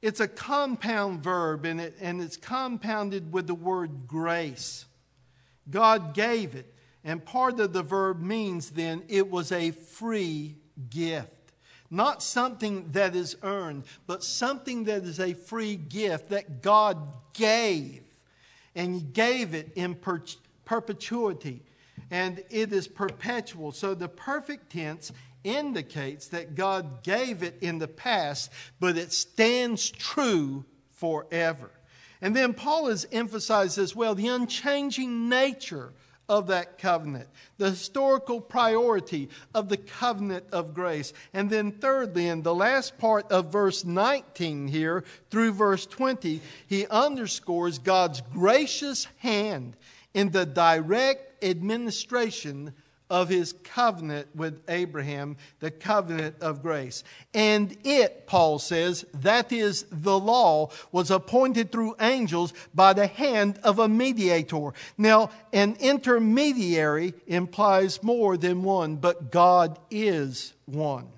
it's 0.00 0.20
a 0.20 0.28
compound 0.28 1.22
verb 1.22 1.64
and, 1.64 1.80
it, 1.80 1.96
and 2.00 2.20
it's 2.20 2.36
compounded 2.36 3.32
with 3.32 3.46
the 3.46 3.54
word 3.54 4.06
grace. 4.06 4.84
God 5.68 6.14
gave 6.14 6.54
it. 6.54 6.72
And 7.04 7.24
part 7.24 7.58
of 7.58 7.72
the 7.72 7.82
verb 7.82 8.20
means 8.20 8.70
then 8.70 9.02
it 9.08 9.30
was 9.30 9.50
a 9.50 9.70
free 9.70 10.56
gift. 10.90 11.32
Not 11.90 12.22
something 12.22 12.90
that 12.92 13.16
is 13.16 13.36
earned, 13.42 13.84
but 14.06 14.22
something 14.22 14.84
that 14.84 15.04
is 15.04 15.18
a 15.18 15.32
free 15.32 15.76
gift 15.76 16.30
that 16.30 16.62
God 16.62 16.98
gave. 17.32 18.02
And 18.74 18.94
He 18.94 19.00
gave 19.00 19.54
it 19.54 19.72
in 19.74 19.94
per- 19.94 20.22
perpetuity. 20.64 21.62
And 22.10 22.42
it 22.50 22.72
is 22.72 22.88
perpetual. 22.88 23.72
So 23.72 23.94
the 23.94 24.08
perfect 24.08 24.72
tense 24.72 25.12
indicates 25.44 26.28
that 26.28 26.54
God 26.54 27.02
gave 27.02 27.42
it 27.42 27.58
in 27.60 27.78
the 27.78 27.88
past, 27.88 28.50
but 28.80 28.96
it 28.96 29.12
stands 29.12 29.90
true 29.90 30.64
forever. 30.90 31.70
And 32.20 32.34
then 32.34 32.54
Paul 32.54 32.88
has 32.88 33.06
emphasized 33.12 33.78
as 33.78 33.94
well 33.94 34.14
the 34.14 34.28
unchanging 34.28 35.28
nature 35.28 35.92
of 36.28 36.48
that 36.48 36.76
covenant, 36.76 37.26
the 37.56 37.70
historical 37.70 38.40
priority 38.40 39.30
of 39.54 39.68
the 39.68 39.78
covenant 39.78 40.44
of 40.52 40.74
grace. 40.74 41.14
And 41.32 41.48
then, 41.48 41.72
thirdly, 41.72 42.28
in 42.28 42.42
the 42.42 42.54
last 42.54 42.98
part 42.98 43.30
of 43.32 43.50
verse 43.50 43.84
19 43.84 44.68
here 44.68 45.04
through 45.30 45.52
verse 45.52 45.86
20, 45.86 46.42
he 46.66 46.86
underscores 46.88 47.78
God's 47.78 48.20
gracious 48.20 49.06
hand 49.18 49.76
in 50.12 50.30
the 50.30 50.44
direct 50.44 51.27
administration 51.42 52.74
of 53.10 53.28
his 53.28 53.54
covenant 53.64 54.28
with 54.34 54.62
Abraham, 54.68 55.36
the 55.60 55.70
covenant 55.70 56.36
of 56.40 56.62
grace. 56.62 57.04
And 57.32 57.76
it, 57.84 58.26
Paul 58.26 58.58
says, 58.58 59.04
that 59.14 59.50
is 59.50 59.86
the 59.90 60.18
law, 60.18 60.70
was 60.92 61.10
appointed 61.10 61.72
through 61.72 61.96
angels 62.00 62.52
by 62.74 62.92
the 62.92 63.06
hand 63.06 63.58
of 63.64 63.78
a 63.78 63.88
mediator. 63.88 64.72
Now, 64.96 65.30
an 65.52 65.76
intermediary 65.80 67.14
implies 67.26 68.02
more 68.02 68.36
than 68.36 68.62
one, 68.62 68.96
but 68.96 69.30
God 69.30 69.78
is 69.90 70.52
one. 70.66 71.08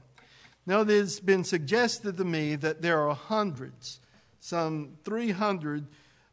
Now, 0.67 0.83
it 0.83 0.89
has 0.89 1.19
been 1.19 1.43
suggested 1.43 2.17
to 2.19 2.25
me 2.25 2.55
that 2.57 2.83
there 2.83 3.09
are 3.09 3.15
hundreds, 3.15 3.99
some 4.39 4.93
300 5.05 5.87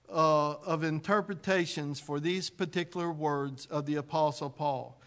uh, 0.09 0.53
of 0.53 0.83
interpretations 0.83 1.99
for 1.99 2.19
these 2.19 2.49
particular 2.49 3.11
words 3.11 3.65
of 3.67 3.85
the 3.85 3.95
Apostle 3.95 4.49
Paul. 4.49 4.99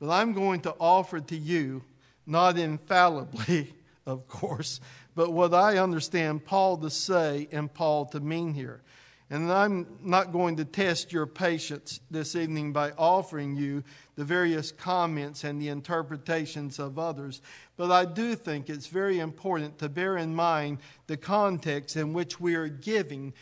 But 0.00 0.10
I'm 0.10 0.32
going 0.32 0.60
to 0.62 0.74
offer 0.78 1.20
to 1.20 1.36
you, 1.36 1.82
not 2.26 2.58
infallibly, 2.58 3.74
of 4.06 4.26
course, 4.28 4.80
but 5.14 5.32
what 5.32 5.52
I 5.54 5.78
understand 5.78 6.44
Paul 6.44 6.76
to 6.78 6.90
say 6.90 7.48
and 7.50 7.72
Paul 7.72 8.06
to 8.06 8.20
mean 8.20 8.54
here. 8.54 8.82
And 9.30 9.52
I'm 9.52 9.86
not 10.02 10.32
going 10.32 10.56
to 10.56 10.64
test 10.64 11.12
your 11.12 11.26
patience 11.26 12.00
this 12.10 12.34
evening 12.34 12.72
by 12.72 12.92
offering 12.92 13.56
you 13.56 13.84
the 14.16 14.24
various 14.24 14.72
comments 14.72 15.44
and 15.44 15.60
the 15.60 15.68
interpretations 15.68 16.78
of 16.78 16.98
others. 16.98 17.42
But 17.76 17.90
I 17.90 18.06
do 18.06 18.34
think 18.34 18.70
it's 18.70 18.86
very 18.86 19.18
important 19.18 19.78
to 19.80 19.90
bear 19.90 20.16
in 20.16 20.34
mind 20.34 20.78
the 21.08 21.18
context 21.18 21.94
in 21.96 22.14
which 22.14 22.40
we 22.40 22.54
are 22.54 22.68
giving 22.68 23.34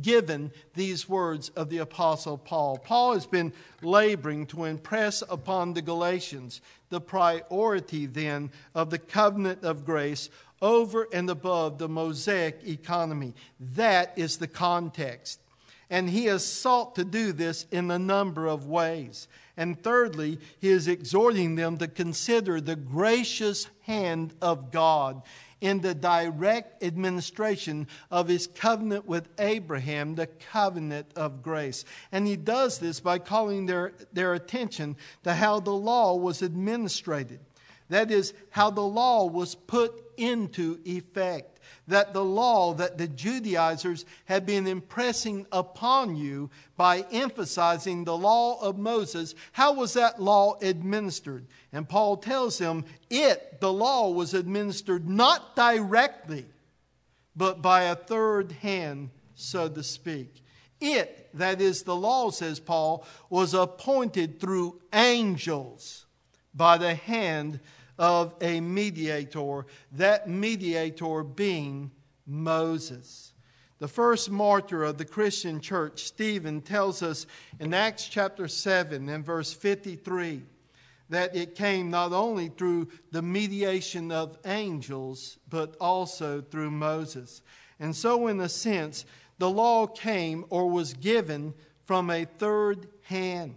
given 0.00 0.52
these 0.74 1.08
words 1.08 1.50
of 1.50 1.70
the 1.70 1.78
Apostle 1.78 2.38
Paul. 2.38 2.78
Paul 2.78 3.14
has 3.14 3.26
been 3.26 3.52
laboring 3.82 4.46
to 4.46 4.64
impress 4.64 5.22
upon 5.28 5.74
the 5.74 5.82
Galatians 5.82 6.60
the 6.88 7.00
priority 7.00 8.06
then 8.06 8.50
of 8.74 8.90
the 8.90 8.98
covenant 8.98 9.62
of 9.64 9.84
grace 9.84 10.28
over 10.62 11.06
and 11.12 11.30
above 11.30 11.78
the 11.78 11.88
Mosaic 11.88 12.60
economy. 12.66 13.34
That 13.74 14.12
is 14.16 14.36
the 14.36 14.48
context. 14.48 15.40
And 15.88 16.08
he 16.08 16.26
has 16.26 16.44
sought 16.44 16.94
to 16.96 17.04
do 17.04 17.32
this 17.32 17.66
in 17.70 17.90
a 17.90 17.98
number 17.98 18.46
of 18.46 18.66
ways. 18.66 19.26
And 19.56 19.82
thirdly, 19.82 20.38
he 20.60 20.68
is 20.68 20.86
exhorting 20.86 21.56
them 21.56 21.78
to 21.78 21.88
consider 21.88 22.60
the 22.60 22.76
gracious 22.76 23.68
hand 23.82 24.32
of 24.40 24.70
God 24.70 25.22
in 25.60 25.80
the 25.80 25.94
direct 25.94 26.82
administration 26.82 27.86
of 28.10 28.28
his 28.28 28.46
covenant 28.46 29.06
with 29.06 29.28
Abraham, 29.38 30.14
the 30.14 30.26
covenant 30.26 31.06
of 31.16 31.42
grace. 31.42 31.84
And 32.12 32.26
he 32.26 32.36
does 32.36 32.78
this 32.78 33.00
by 33.00 33.18
calling 33.18 33.66
their, 33.66 33.92
their 34.12 34.34
attention 34.34 34.96
to 35.24 35.34
how 35.34 35.60
the 35.60 35.74
law 35.74 36.16
was 36.16 36.42
administrated. 36.42 37.40
That 37.88 38.10
is, 38.10 38.32
how 38.50 38.70
the 38.70 38.80
law 38.80 39.26
was 39.26 39.54
put 39.54 40.04
into 40.16 40.80
effect 40.84 41.59
that 41.88 42.12
the 42.12 42.24
law 42.24 42.74
that 42.74 42.98
the 42.98 43.08
Judaizers 43.08 44.04
had 44.24 44.46
been 44.46 44.66
impressing 44.66 45.46
upon 45.52 46.16
you 46.16 46.50
by 46.76 47.04
emphasizing 47.10 48.04
the 48.04 48.16
law 48.16 48.60
of 48.60 48.78
Moses, 48.78 49.34
how 49.52 49.74
was 49.74 49.94
that 49.94 50.20
law 50.20 50.58
administered? 50.62 51.46
And 51.72 51.88
Paul 51.88 52.16
tells 52.16 52.58
them 52.58 52.84
it, 53.08 53.60
the 53.60 53.72
law, 53.72 54.10
was 54.10 54.34
administered 54.34 55.08
not 55.08 55.54
directly, 55.56 56.46
but 57.36 57.62
by 57.62 57.82
a 57.82 57.94
third 57.94 58.52
hand, 58.52 59.10
so 59.34 59.68
to 59.68 59.82
speak. 59.82 60.42
It, 60.80 61.28
that 61.34 61.60
is 61.60 61.82
the 61.82 61.96
law, 61.96 62.30
says 62.30 62.58
Paul, 62.58 63.04
was 63.28 63.54
appointed 63.54 64.40
through 64.40 64.80
angels 64.92 66.06
by 66.54 66.78
the 66.78 66.94
hand 66.94 67.60
of 68.00 68.34
a 68.40 68.60
mediator, 68.62 69.66
that 69.92 70.26
mediator 70.26 71.22
being 71.22 71.90
Moses. 72.26 73.34
The 73.78 73.88
first 73.88 74.30
martyr 74.30 74.82
of 74.84 74.96
the 74.96 75.04
Christian 75.04 75.60
church, 75.60 76.04
Stephen, 76.04 76.62
tells 76.62 77.02
us 77.02 77.26
in 77.60 77.74
Acts 77.74 78.08
chapter 78.08 78.48
7 78.48 79.08
and 79.08 79.24
verse 79.24 79.52
53 79.52 80.42
that 81.10 81.36
it 81.36 81.54
came 81.54 81.90
not 81.90 82.12
only 82.12 82.48
through 82.48 82.88
the 83.10 83.20
mediation 83.22 84.10
of 84.10 84.38
angels, 84.46 85.38
but 85.50 85.76
also 85.78 86.40
through 86.40 86.70
Moses. 86.70 87.42
And 87.80 87.94
so, 87.94 88.28
in 88.28 88.40
a 88.40 88.48
sense, 88.48 89.04
the 89.38 89.50
law 89.50 89.86
came 89.86 90.46
or 90.48 90.70
was 90.70 90.94
given 90.94 91.52
from 91.84 92.10
a 92.10 92.24
third 92.24 92.88
hand. 93.02 93.56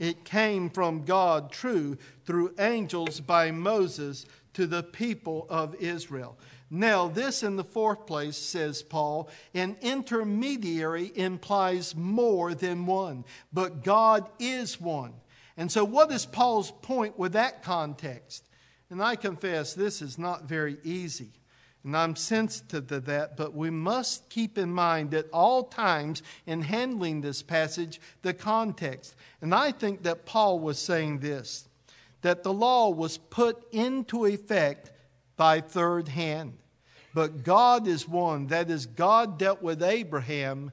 It 0.00 0.24
came 0.24 0.70
from 0.70 1.04
God, 1.04 1.52
true, 1.52 1.98
through 2.24 2.54
angels 2.58 3.20
by 3.20 3.52
Moses 3.52 4.26
to 4.54 4.66
the 4.66 4.82
people 4.82 5.46
of 5.48 5.76
Israel. 5.76 6.36
Now, 6.70 7.06
this 7.08 7.42
in 7.42 7.56
the 7.56 7.64
fourth 7.64 8.06
place, 8.06 8.36
says 8.36 8.82
Paul, 8.82 9.28
an 9.54 9.76
intermediary 9.82 11.12
implies 11.14 11.94
more 11.94 12.54
than 12.54 12.86
one, 12.86 13.24
but 13.52 13.84
God 13.84 14.28
is 14.38 14.80
one. 14.80 15.12
And 15.56 15.70
so, 15.70 15.84
what 15.84 16.10
is 16.10 16.24
Paul's 16.24 16.70
point 16.70 17.18
with 17.18 17.32
that 17.32 17.62
context? 17.62 18.48
And 18.88 19.02
I 19.02 19.16
confess 19.16 19.74
this 19.74 20.00
is 20.00 20.18
not 20.18 20.44
very 20.44 20.78
easy. 20.82 21.39
And 21.84 21.96
I'm 21.96 22.14
sensitive 22.14 22.88
to 22.88 23.00
that, 23.00 23.36
but 23.36 23.54
we 23.54 23.70
must 23.70 24.28
keep 24.28 24.58
in 24.58 24.70
mind 24.70 25.14
at 25.14 25.26
all 25.32 25.64
times 25.64 26.22
in 26.46 26.62
handling 26.62 27.20
this 27.20 27.42
passage 27.42 28.00
the 28.22 28.34
context. 28.34 29.14
And 29.40 29.54
I 29.54 29.72
think 29.72 30.02
that 30.02 30.26
Paul 30.26 30.60
was 30.60 30.78
saying 30.78 31.20
this 31.20 31.66
that 32.22 32.42
the 32.42 32.52
law 32.52 32.90
was 32.90 33.16
put 33.16 33.64
into 33.72 34.26
effect 34.26 34.90
by 35.38 35.58
third 35.60 36.08
hand. 36.08 36.52
But 37.14 37.44
God 37.44 37.86
is 37.86 38.06
one. 38.06 38.48
That 38.48 38.70
is, 38.70 38.84
God 38.84 39.38
dealt 39.38 39.62
with 39.62 39.82
Abraham 39.82 40.70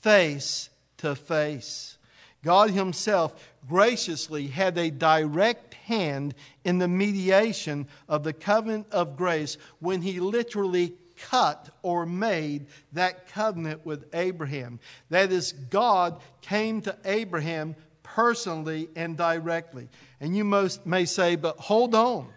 face 0.00 0.70
to 0.96 1.14
face. 1.14 1.98
God 2.42 2.70
Himself 2.70 3.52
graciously 3.68 4.46
had 4.46 4.78
a 4.78 4.90
direct 4.90 5.74
hand 5.74 6.34
in 6.64 6.78
the 6.78 6.88
mediation 6.88 7.86
of 8.08 8.24
the 8.24 8.32
covenant 8.32 8.86
of 8.90 9.16
grace 9.16 9.58
when 9.80 10.02
He 10.02 10.20
literally 10.20 10.94
cut 11.16 11.70
or 11.82 12.06
made 12.06 12.66
that 12.92 13.28
covenant 13.28 13.84
with 13.84 14.06
Abraham. 14.14 14.78
That 15.10 15.32
is, 15.32 15.52
God 15.52 16.20
came 16.40 16.80
to 16.82 16.96
Abraham 17.04 17.74
personally 18.02 18.88
and 18.96 19.16
directly. 19.16 19.88
And 20.20 20.36
you 20.36 20.44
most 20.44 20.86
may 20.86 21.04
say, 21.04 21.36
but 21.36 21.58
hold 21.58 21.94
on. 21.94 22.28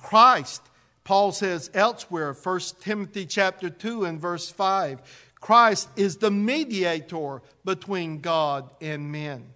Christ, 0.00 0.62
Paul 1.04 1.32
says 1.32 1.70
elsewhere, 1.74 2.32
1 2.32 2.60
Timothy 2.80 3.26
chapter 3.26 3.68
2 3.68 4.04
and 4.04 4.20
verse 4.20 4.50
5, 4.50 5.28
Christ 5.40 5.88
is 5.96 6.16
the 6.16 6.30
mediator 6.30 7.42
between 7.64 8.20
God 8.20 8.70
and 8.80 9.12
men. 9.12 9.46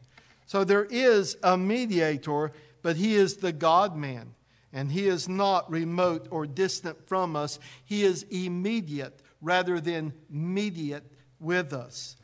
So 0.52 0.64
there 0.64 0.84
is 0.84 1.38
a 1.42 1.56
mediator, 1.56 2.52
but 2.82 2.96
he 2.96 3.14
is 3.14 3.38
the 3.38 3.52
God 3.52 3.96
man. 3.96 4.34
And 4.70 4.92
he 4.92 5.08
is 5.08 5.26
not 5.26 5.70
remote 5.70 6.28
or 6.30 6.46
distant 6.46 7.08
from 7.08 7.36
us. 7.36 7.58
He 7.86 8.04
is 8.04 8.24
immediate 8.24 9.22
rather 9.40 9.80
than 9.80 10.12
mediate 10.28 11.04
with 11.40 11.72
us. 11.72 12.16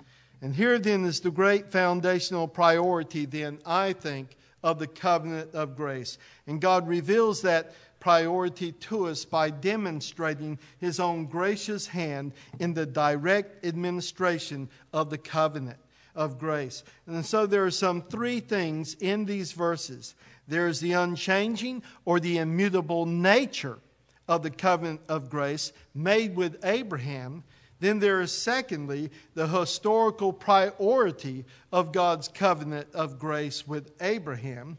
And 0.42 0.54
here 0.54 0.78
then 0.78 1.06
is 1.06 1.20
the 1.20 1.30
great 1.30 1.72
foundational 1.72 2.48
priority, 2.48 3.24
then, 3.24 3.60
I 3.64 3.94
think, 3.94 4.36
of 4.62 4.78
the 4.78 4.88
covenant 4.88 5.54
of 5.54 5.74
grace. 5.74 6.18
And 6.46 6.60
God 6.60 6.86
reveals 6.86 7.40
that 7.40 7.74
priority 7.98 8.72
to 8.72 9.06
us 9.06 9.24
by 9.24 9.48
demonstrating 9.48 10.58
his 10.76 11.00
own 11.00 11.24
gracious 11.24 11.86
hand 11.86 12.34
in 12.58 12.74
the 12.74 12.84
direct 12.84 13.64
administration 13.64 14.68
of 14.92 15.08
the 15.08 15.16
covenant 15.16 15.78
of 16.18 16.38
grace. 16.38 16.82
And 17.06 17.24
so 17.24 17.46
there 17.46 17.64
are 17.64 17.70
some 17.70 18.02
three 18.02 18.40
things 18.40 18.94
in 18.94 19.24
these 19.24 19.52
verses 19.52 20.14
there 20.48 20.66
is 20.66 20.80
the 20.80 20.92
unchanging 20.92 21.82
or 22.06 22.18
the 22.18 22.38
immutable 22.38 23.04
nature 23.04 23.78
of 24.26 24.42
the 24.42 24.50
covenant 24.50 25.02
of 25.06 25.28
grace 25.28 25.72
made 25.94 26.34
with 26.34 26.64
Abraham. 26.64 27.44
Then 27.80 27.98
there 27.98 28.22
is, 28.22 28.32
secondly, 28.32 29.10
the 29.34 29.46
historical 29.46 30.32
priority 30.32 31.44
of 31.70 31.92
God's 31.92 32.28
covenant 32.28 32.88
of 32.94 33.18
grace 33.18 33.68
with 33.68 33.92
Abraham. 34.00 34.78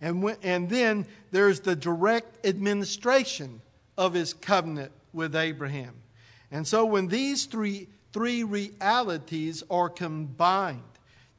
And, 0.00 0.22
when, 0.22 0.36
and 0.42 0.68
then 0.68 1.06
there's 1.30 1.60
the 1.60 1.74
direct 1.74 2.46
administration 2.46 3.62
of 3.96 4.12
his 4.12 4.34
covenant 4.34 4.92
with 5.14 5.34
Abraham. 5.34 5.94
And 6.50 6.66
so 6.66 6.84
when 6.84 7.08
these 7.08 7.46
three, 7.46 7.88
three 8.14 8.44
realities 8.44 9.64
are 9.68 9.90
combined, 9.90 10.80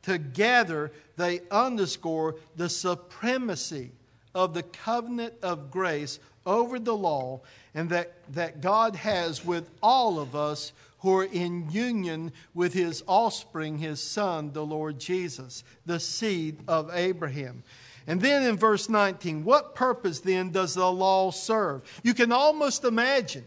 together 0.04 0.92
they 1.16 1.40
underscore 1.50 2.36
the 2.58 2.70
supremacy 2.70 3.92
of 4.36 4.54
the 4.54 4.62
covenant 4.62 5.34
of 5.42 5.72
grace 5.72 6.20
over 6.46 6.78
the 6.78 6.96
law 6.96 7.40
and 7.74 7.90
that, 7.90 8.14
that 8.34 8.62
God 8.62 8.96
has 8.98 9.44
with 9.44 9.72
all 9.82 10.20
of 10.20 10.36
us 10.36 10.74
who 11.00 11.18
are 11.18 11.24
in 11.24 11.72
union 11.72 12.34
with 12.54 12.74
his 12.74 13.04
offspring, 13.08 13.78
his 13.78 14.02
son, 14.02 14.52
the 14.52 14.66
Lord 14.66 15.00
Jesus, 15.00 15.64
the 15.86 16.00
seed 16.00 16.58
of 16.68 16.92
Abraham. 16.94 17.64
And 18.06 18.20
then 18.20 18.44
in 18.44 18.58
verse 18.58 18.90
19, 18.90 19.46
what 19.46 19.76
purpose 19.76 20.20
then 20.20 20.52
does 20.52 20.74
the 20.74 20.92
law 20.92 21.32
serve? 21.32 21.84
You 22.04 22.14
can 22.14 22.32
almost 22.34 22.84
imagine 22.84 23.46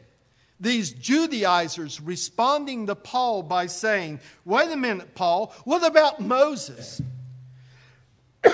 these 0.60 0.90
Judaizers 0.90 2.00
responding 2.00 2.86
to 2.86 2.94
Paul 2.94 3.42
by 3.42 3.66
saying, 3.66 4.20
Wait 4.44 4.70
a 4.70 4.76
minute, 4.76 5.14
Paul, 5.14 5.54
what 5.64 5.86
about 5.86 6.20
Moses? 6.20 7.00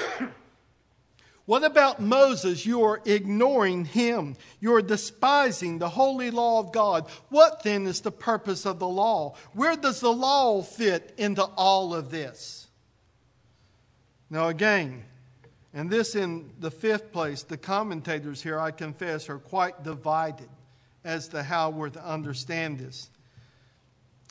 what 1.46 1.64
about 1.64 2.00
Moses? 2.00 2.66
You 2.66 2.82
are 2.82 3.00
ignoring 3.06 3.86
him. 3.86 4.36
You 4.60 4.74
are 4.74 4.82
despising 4.82 5.78
the 5.78 5.88
holy 5.88 6.30
law 6.30 6.60
of 6.60 6.72
God. 6.72 7.08
What 7.30 7.62
then 7.62 7.86
is 7.86 8.02
the 8.02 8.12
purpose 8.12 8.66
of 8.66 8.78
the 8.78 8.88
law? 8.88 9.34
Where 9.54 9.76
does 9.76 10.00
the 10.00 10.12
law 10.12 10.62
fit 10.62 11.14
into 11.16 11.44
all 11.56 11.94
of 11.94 12.10
this? 12.10 12.66
Now, 14.28 14.48
again, 14.48 15.04
and 15.72 15.90
this, 15.90 16.14
in 16.14 16.50
the 16.60 16.70
fifth 16.70 17.12
place, 17.12 17.42
the 17.42 17.56
commentators 17.56 18.42
here, 18.42 18.60
I 18.60 18.70
confess, 18.72 19.28
are 19.28 19.38
quite 19.38 19.82
divided 19.82 20.48
as 21.04 21.28
to 21.28 21.42
how 21.42 21.70
we're 21.70 21.90
to 21.90 22.04
understand 22.04 22.78
this. 22.78 23.10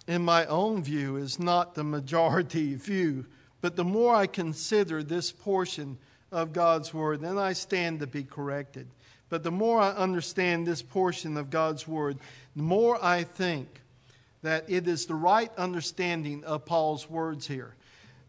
In 0.08 0.24
my 0.24 0.46
own 0.48 0.84
view, 0.84 1.16
is 1.16 1.40
not 1.40 1.76
the 1.76 1.84
majority 1.84 2.76
view, 2.76 3.26
But 3.62 3.78
the 3.78 3.86
more 3.86 4.14
I 4.14 4.28
consider 4.28 5.04
this 5.04 5.32
portion 5.32 5.98
of 6.32 6.52
God's 6.52 6.94
Word, 6.94 7.22
then 7.22 7.38
I 7.38 7.54
stand 7.54 8.02
to 8.02 8.08
be 8.08 8.24
corrected. 8.24 8.88
But 9.30 9.44
the 9.44 9.52
more 9.52 9.80
I 9.80 9.92
understand 9.92 10.68
this 10.68 10.82
portion 10.82 11.38
of 11.38 11.50
God's 11.50 11.88
Word, 11.88 12.18
the 12.56 12.64
more 12.64 13.04
I 13.04 13.24
think 13.24 13.82
that 14.42 14.70
it 14.70 14.88
is 14.88 15.06
the 15.06 15.16
right 15.16 15.52
understanding 15.58 16.44
of 16.44 16.66
Paul's 16.66 17.10
words 17.10 17.48
here. 17.48 17.76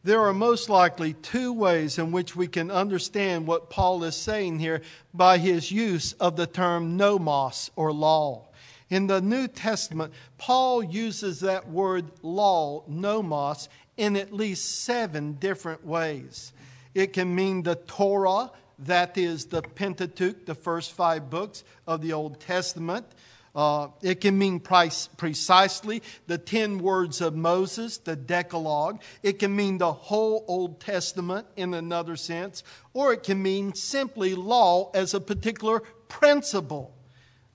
There 0.05 0.21
are 0.21 0.35
most 0.35 0.69
likely 0.69 1.15
two 1.15 1.51
ways 1.51 1.99
in 1.99 2.13
which 2.13 2.37
we 2.37 2.47
can 2.47 2.71
understand 2.71 3.47
what 3.47 3.71
Paul 3.71 4.05
is 4.05 4.15
saying 4.15 4.59
here 4.59 4.83
by 5.15 5.39
his 5.39 5.73
use 5.73 6.13
of 6.15 6.37
the 6.37 6.47
term 6.47 6.99
nomos 6.99 7.71
or 7.75 7.91
law. 7.91 8.49
In 8.91 9.07
the 9.07 9.23
New 9.23 9.49
Testament, 9.49 10.13
Paul 10.37 10.83
uses 10.83 11.41
that 11.41 11.71
word 11.71 12.05
law, 12.21 12.85
nomos, 12.87 13.71
in 13.97 14.15
at 14.17 14.31
least 14.31 14.81
seven 14.85 15.35
different 15.35 15.87
ways. 15.87 16.53
It 16.95 17.15
can 17.15 17.35
mean 17.35 17.63
the 17.63 17.77
Torah, 17.77 18.51
that 18.81 19.17
is 19.17 19.47
the 19.47 19.63
Pentateuch, 19.63 20.45
the 20.45 20.55
first 20.55 20.93
five 20.93 21.31
books 21.31 21.65
of 21.87 22.03
the 22.03 22.13
Old 22.13 22.41
Testament. 22.41 23.07
Uh, 23.55 23.89
it 24.03 24.21
can 24.21 24.37
mean 24.37 24.59
precisely 24.59 26.03
the 26.27 26.39
10 26.39 26.79
words 26.79 27.21
of 27.21 27.37
Moses, 27.37 27.99
the 27.99 28.17
Decalogue. 28.17 29.01
It 29.23 29.39
can 29.39 29.55
mean 29.55 29.79
the 29.79 29.93
whole 29.93 30.45
Old 30.49 30.81
Testament 30.81 31.47
in 31.55 31.73
another 31.73 32.17
sense, 32.17 32.65
or 32.93 33.13
it 33.13 33.23
can 33.23 33.41
mean 33.41 33.73
simply 33.75 34.35
law 34.35 34.91
as 34.93 35.15
a 35.15 35.21
particular 35.21 35.81
principle. 36.09 36.95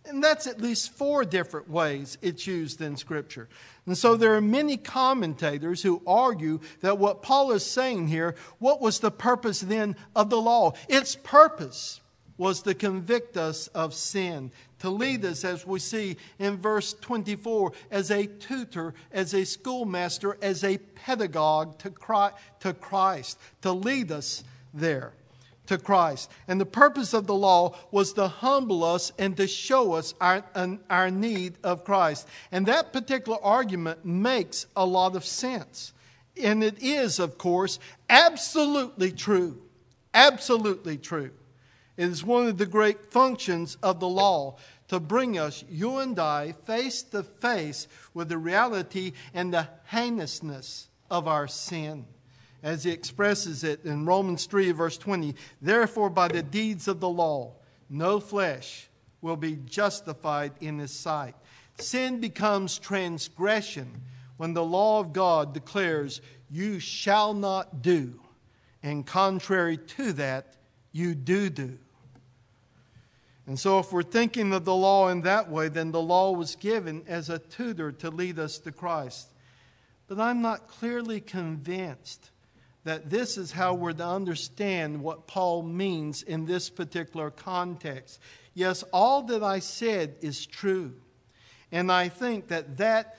And 0.06 0.24
that's 0.24 0.48
at 0.48 0.62
least 0.62 0.94
four 0.94 1.26
different 1.26 1.70
ways 1.70 2.18
it's 2.22 2.48
used 2.48 2.82
in 2.82 2.96
Scripture. 2.96 3.50
And 3.86 3.98
so 3.98 4.16
there 4.16 4.36
are 4.36 4.42
many 4.42 4.78
commentators 4.78 5.84
who 5.84 6.02
argue 6.08 6.62
that 6.80 6.98
what 6.98 7.22
Paul 7.22 7.52
is 7.52 7.66
saying 7.66 8.08
here, 8.08 8.36
what 8.58 8.82
was 8.82 9.00
the 9.00 9.12
purpose 9.12 9.60
then 9.60 9.98
of 10.16 10.30
the 10.30 10.40
law? 10.40 10.74
Its 10.88 11.16
purpose 11.16 12.00
was 12.40 12.62
to 12.64 12.74
convict 12.74 13.38
us 13.38 13.68
of 13.68 13.94
sin, 13.94 14.50
to 14.80 14.90
lead 14.90 15.24
us, 15.26 15.44
as 15.44 15.68
we 15.68 15.78
see 15.78 16.16
in 16.40 16.58
verse 16.58 16.94
24, 16.94 17.74
as 17.92 18.10
a 18.10 18.26
tutor, 18.26 18.94
as 19.12 19.34
a 19.36 19.46
schoolmaster, 19.46 20.38
as 20.42 20.64
a 20.64 20.78
pedagogue 20.78 21.78
to 21.80 21.92
Christ, 22.74 23.38
to 23.62 23.74
lead 23.74 24.12
us 24.12 24.44
there 24.74 25.12
to 25.68 25.78
Christ. 25.78 26.32
And 26.48 26.60
the 26.60 26.66
purpose 26.66 27.14
of 27.14 27.28
the 27.28 27.36
law 27.36 27.76
was 27.92 28.14
to 28.14 28.28
humble 28.30 28.86
us 28.86 29.12
and 29.20 29.36
to 29.36 29.46
show 29.46 29.94
us 29.94 30.14
our, 30.22 30.44
our 30.90 31.12
need 31.12 31.58
of 31.64 31.84
Christ. 31.84 32.28
And 32.54 32.66
that 32.66 32.94
particular 32.94 33.38
argument 33.44 34.06
makes 34.06 34.66
a 34.78 34.86
lot 34.86 35.16
of 35.16 35.26
sense. 35.26 35.94
And 36.42 36.64
it 36.64 36.82
is, 36.82 37.20
of 37.20 37.38
course, 37.38 37.80
absolutely 38.10 39.12
true. 39.12 39.62
Absolutely 40.14 40.98
true. 40.98 41.32
It 42.00 42.08
is 42.08 42.24
one 42.24 42.48
of 42.48 42.58
the 42.58 42.66
great 42.66 43.12
functions 43.12 43.78
of 43.84 44.00
the 44.00 44.08
law 44.08 44.56
to 44.88 45.02
bring 45.02 45.38
us, 45.38 45.66
you 45.70 45.98
and 45.98 46.18
I, 46.18 46.54
face 46.54 47.04
to 47.04 47.24
face 47.24 47.90
with 48.14 48.30
the 48.30 48.38
reality 48.38 49.12
and 49.34 49.54
the 49.54 49.68
heinousness 49.84 50.88
of 51.12 51.28
our 51.28 51.46
sin 51.50 52.06
as 52.64 52.86
he 52.86 52.92
expresses 52.92 53.66
it 53.66 53.84
in 53.84 54.06
Romans 54.06 54.46
3, 54.46 54.72
verse 54.72 54.98
20. 54.98 55.36
Therefore, 55.62 56.10
by 56.10 56.30
the 56.30 56.42
deeds 56.42 56.88
of 56.88 57.02
the 57.02 57.10
law, 57.10 57.52
no 57.90 58.22
flesh 58.22 58.88
will 59.20 59.36
be 59.36 59.58
justified 59.66 60.54
in 60.62 60.80
his 60.80 60.92
sight. 60.92 61.36
Sin 61.80 62.22
becomes 62.22 62.80
transgression 62.80 64.04
when 64.38 64.54
the 64.54 64.64
law 64.64 65.02
of 65.02 65.12
God 65.12 65.54
declares, 65.54 66.22
You 66.50 66.80
shall 66.80 67.34
not 67.34 67.82
do, 67.82 68.22
and 68.82 69.06
contrary 69.06 69.76
to 69.76 70.14
that, 70.14 70.56
you 70.94 71.14
do 71.14 71.50
do. 71.50 71.78
And 73.50 73.60
so, 73.60 73.80
if 73.80 73.92
we're 73.92 74.04
thinking 74.04 74.54
of 74.54 74.64
the 74.64 74.76
law 74.76 75.08
in 75.08 75.22
that 75.22 75.50
way, 75.50 75.70
then 75.70 75.92
the 75.92 76.00
law 76.00 76.32
was 76.34 76.56
given 76.56 77.04
as 77.08 77.32
a 77.32 77.40
tutor 77.40 77.92
to 77.94 78.12
lead 78.12 78.38
us 78.38 78.60
to 78.60 78.72
Christ. 78.72 79.28
But 80.08 80.20
I'm 80.20 80.44
not 80.44 80.68
clearly 80.68 81.20
convinced 81.20 82.30
that 82.84 83.10
this 83.10 83.40
is 83.40 83.52
how 83.52 83.74
we're 83.74 83.94
to 83.94 84.06
understand 84.06 85.02
what 85.02 85.26
Paul 85.26 85.64
means 85.64 86.22
in 86.22 86.46
this 86.46 86.70
particular 86.70 87.32
context. 87.32 88.20
Yes, 88.54 88.84
all 88.94 89.24
that 89.24 89.42
I 89.42 89.58
said 89.58 90.18
is 90.22 90.46
true. 90.46 90.94
And 91.72 91.92
I 91.92 92.08
think 92.08 92.50
that 92.50 92.78
that 92.78 93.18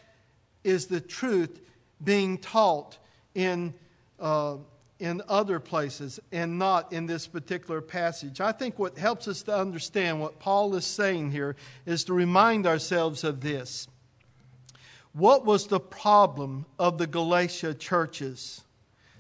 is 0.62 0.87
the 0.87 1.01
truth 1.01 1.61
being 2.05 2.38
taught 2.38 2.99
in, 3.35 3.75
uh, 4.21 4.59
in 5.00 5.22
other 5.28 5.58
places 5.58 6.20
and 6.30 6.58
not 6.58 6.92
in 6.92 7.06
this 7.06 7.26
particular 7.26 7.80
passage. 7.80 8.40
I 8.40 8.52
think 8.52 8.78
what 8.78 8.98
helps 8.98 9.26
us 9.26 9.42
to 9.44 9.56
understand 9.56 10.20
what 10.20 10.38
Paul 10.38 10.74
is 10.74 10.86
saying 10.86 11.30
here 11.32 11.56
is 11.86 12.04
to 12.04 12.12
remind 12.12 12.66
ourselves 12.66 13.24
of 13.24 13.40
this. 13.40 13.88
What 15.12 15.44
was 15.44 15.66
the 15.66 15.80
problem 15.80 16.66
of 16.78 16.98
the 16.98 17.06
Galatia 17.06 17.74
churches? 17.74 18.62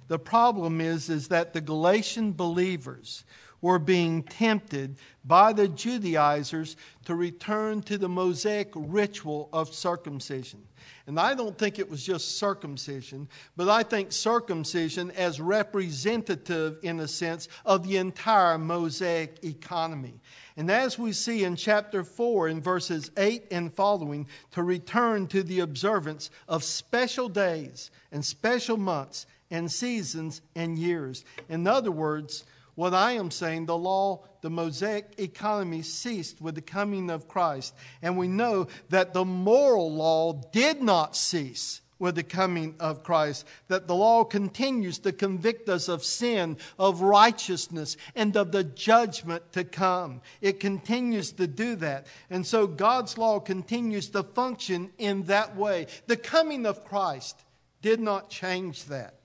The 0.08 0.18
problem 0.18 0.80
is, 0.80 1.08
is 1.08 1.28
that 1.28 1.52
the 1.52 1.60
Galatian 1.60 2.32
believers 2.32 3.24
were 3.60 3.78
being 3.78 4.22
tempted 4.22 4.96
by 5.24 5.52
the 5.52 5.68
Judaizers 5.68 6.76
to 7.04 7.14
return 7.14 7.82
to 7.82 7.98
the 7.98 8.08
Mosaic 8.08 8.70
ritual 8.74 9.48
of 9.52 9.74
circumcision. 9.74 10.62
And 11.06 11.18
I 11.18 11.34
don't 11.34 11.58
think 11.58 11.78
it 11.78 11.90
was 11.90 12.04
just 12.04 12.38
circumcision, 12.38 13.28
but 13.56 13.68
I 13.68 13.82
think 13.82 14.12
circumcision 14.12 15.10
as 15.10 15.40
representative, 15.40 16.78
in 16.82 17.00
a 17.00 17.08
sense, 17.08 17.48
of 17.64 17.86
the 17.86 17.96
entire 17.96 18.58
Mosaic 18.58 19.44
economy. 19.44 20.20
And 20.56 20.70
as 20.70 20.98
we 20.98 21.12
see 21.12 21.44
in 21.44 21.56
chapter 21.56 22.04
4, 22.04 22.48
in 22.48 22.60
verses 22.60 23.10
8 23.16 23.46
and 23.50 23.72
following, 23.74 24.26
to 24.52 24.62
return 24.62 25.26
to 25.28 25.42
the 25.42 25.60
observance 25.60 26.30
of 26.48 26.64
special 26.64 27.28
days 27.28 27.90
and 28.12 28.24
special 28.24 28.76
months 28.76 29.26
and 29.50 29.70
seasons 29.70 30.42
and 30.54 30.78
years. 30.78 31.24
In 31.48 31.66
other 31.66 31.90
words, 31.90 32.44
what 32.80 32.94
I 32.94 33.12
am 33.12 33.30
saying, 33.30 33.66
the 33.66 33.76
law, 33.76 34.24
the 34.40 34.48
Mosaic 34.48 35.16
economy 35.18 35.82
ceased 35.82 36.40
with 36.40 36.54
the 36.54 36.62
coming 36.62 37.10
of 37.10 37.28
Christ. 37.28 37.74
And 38.00 38.16
we 38.16 38.26
know 38.26 38.68
that 38.88 39.12
the 39.12 39.26
moral 39.26 39.92
law 39.92 40.32
did 40.50 40.80
not 40.80 41.14
cease 41.14 41.82
with 41.98 42.14
the 42.14 42.22
coming 42.22 42.76
of 42.80 43.02
Christ, 43.02 43.46
that 43.68 43.86
the 43.86 43.94
law 43.94 44.24
continues 44.24 44.98
to 45.00 45.12
convict 45.12 45.68
us 45.68 45.88
of 45.88 46.02
sin, 46.02 46.56
of 46.78 47.02
righteousness, 47.02 47.98
and 48.16 48.34
of 48.34 48.50
the 48.50 48.64
judgment 48.64 49.52
to 49.52 49.62
come. 49.62 50.22
It 50.40 50.58
continues 50.58 51.32
to 51.32 51.46
do 51.46 51.76
that. 51.76 52.06
And 52.30 52.46
so 52.46 52.66
God's 52.66 53.18
law 53.18 53.40
continues 53.40 54.08
to 54.08 54.22
function 54.22 54.90
in 54.96 55.24
that 55.24 55.54
way. 55.54 55.86
The 56.06 56.16
coming 56.16 56.64
of 56.64 56.86
Christ 56.86 57.44
did 57.82 58.00
not 58.00 58.30
change 58.30 58.86
that. 58.86 59.19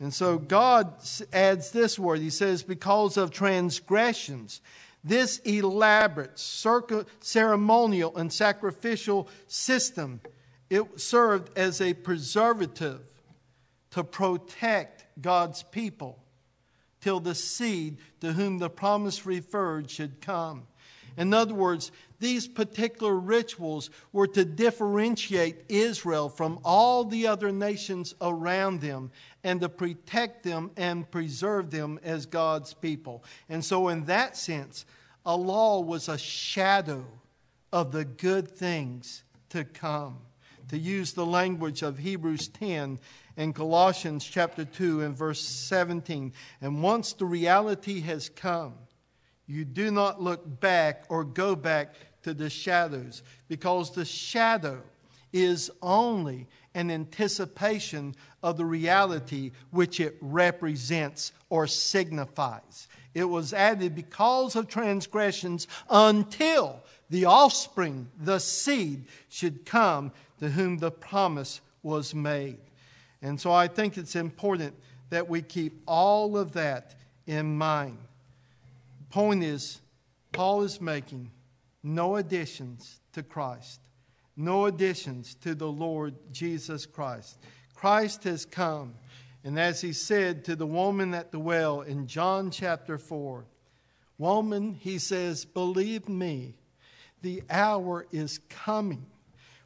And 0.00 0.12
so 0.14 0.38
God 0.38 0.94
adds 1.32 1.70
this 1.70 1.98
word. 1.98 2.20
He 2.20 2.30
says, 2.30 2.62
because 2.62 3.16
of 3.18 3.30
transgressions. 3.30 4.62
This 5.04 5.38
elaborate 5.38 6.38
ceremonial 6.38 8.16
and 8.16 8.32
sacrificial 8.32 9.28
system, 9.46 10.20
it 10.68 11.00
served 11.00 11.56
as 11.56 11.80
a 11.80 11.94
preservative 11.94 13.00
to 13.92 14.04
protect 14.04 15.04
God's 15.20 15.62
people 15.62 16.22
till 17.00 17.20
the 17.20 17.34
seed 17.34 17.96
to 18.20 18.32
whom 18.32 18.58
the 18.58 18.70
promise 18.70 19.24
referred 19.24 19.90
should 19.90 20.20
come. 20.20 20.66
In 21.16 21.34
other 21.34 21.54
words, 21.54 21.90
these 22.20 22.46
particular 22.46 23.14
rituals 23.14 23.90
were 24.12 24.28
to 24.28 24.44
differentiate 24.44 25.64
Israel 25.68 26.28
from 26.28 26.60
all 26.64 27.04
the 27.04 27.26
other 27.26 27.50
nations 27.50 28.14
around 28.20 28.80
them 28.80 29.10
and 29.42 29.60
to 29.60 29.68
protect 29.68 30.42
them 30.42 30.70
and 30.76 31.10
preserve 31.10 31.70
them 31.70 31.98
as 32.02 32.26
God's 32.26 32.74
people. 32.74 33.24
And 33.48 33.64
so, 33.64 33.88
in 33.88 34.04
that 34.04 34.36
sense, 34.36 34.84
a 35.24 35.36
law 35.36 35.80
was 35.80 36.08
a 36.08 36.18
shadow 36.18 37.04
of 37.72 37.92
the 37.92 38.04
good 38.04 38.48
things 38.48 39.24
to 39.50 39.64
come. 39.64 40.18
To 40.68 40.78
use 40.78 41.12
the 41.12 41.26
language 41.26 41.82
of 41.82 41.98
Hebrews 41.98 42.48
10 42.48 42.98
and 43.36 43.54
Colossians 43.54 44.24
chapter 44.24 44.64
2 44.64 45.02
and 45.02 45.16
verse 45.16 45.40
17. 45.40 46.32
And 46.60 46.82
once 46.82 47.12
the 47.12 47.24
reality 47.24 48.00
has 48.02 48.28
come, 48.28 48.74
you 49.46 49.64
do 49.64 49.90
not 49.90 50.22
look 50.22 50.60
back 50.60 51.04
or 51.08 51.24
go 51.24 51.56
back 51.56 51.94
to 52.22 52.34
the 52.34 52.50
shadows 52.50 53.22
because 53.48 53.90
the 53.90 54.04
shadow 54.04 54.82
is 55.32 55.70
only 55.82 56.46
an 56.74 56.90
anticipation 56.90 58.14
of 58.42 58.56
the 58.56 58.64
reality 58.64 59.50
which 59.70 60.00
it 60.00 60.16
represents 60.20 61.32
or 61.48 61.66
signifies. 61.66 62.88
It 63.14 63.24
was 63.24 63.52
added 63.52 63.94
because 63.94 64.54
of 64.56 64.68
transgressions 64.68 65.66
until 65.88 66.80
the 67.08 67.24
offspring, 67.24 68.08
the 68.20 68.38
seed, 68.38 69.04
should 69.28 69.66
come 69.66 70.12
to 70.38 70.50
whom 70.50 70.78
the 70.78 70.92
promise 70.92 71.60
was 71.82 72.14
made. 72.14 72.58
And 73.20 73.40
so 73.40 73.52
I 73.52 73.68
think 73.68 73.98
it's 73.98 74.16
important 74.16 74.74
that 75.10 75.28
we 75.28 75.42
keep 75.42 75.82
all 75.86 76.36
of 76.36 76.52
that 76.52 76.94
in 77.26 77.58
mind. 77.58 77.98
The 79.00 79.14
Point 79.14 79.42
is, 79.42 79.80
Paul 80.32 80.62
is 80.62 80.80
making 80.80 81.30
no 81.82 82.16
additions 82.16 83.00
to 83.12 83.22
Christ, 83.22 83.80
no 84.40 84.66
additions 84.66 85.34
to 85.36 85.54
the 85.54 85.70
Lord 85.70 86.14
Jesus 86.32 86.86
Christ. 86.86 87.38
Christ 87.74 88.24
has 88.24 88.44
come, 88.44 88.94
and 89.44 89.58
as 89.58 89.80
he 89.80 89.92
said 89.92 90.44
to 90.46 90.56
the 90.56 90.66
woman 90.66 91.14
at 91.14 91.30
the 91.30 91.38
well 91.38 91.82
in 91.82 92.06
John 92.06 92.50
chapter 92.50 92.98
4, 92.98 93.44
Woman, 94.18 94.74
he 94.74 94.98
says, 94.98 95.46
believe 95.46 96.06
me, 96.06 96.54
the 97.22 97.42
hour 97.48 98.06
is 98.12 98.40
coming 98.50 99.06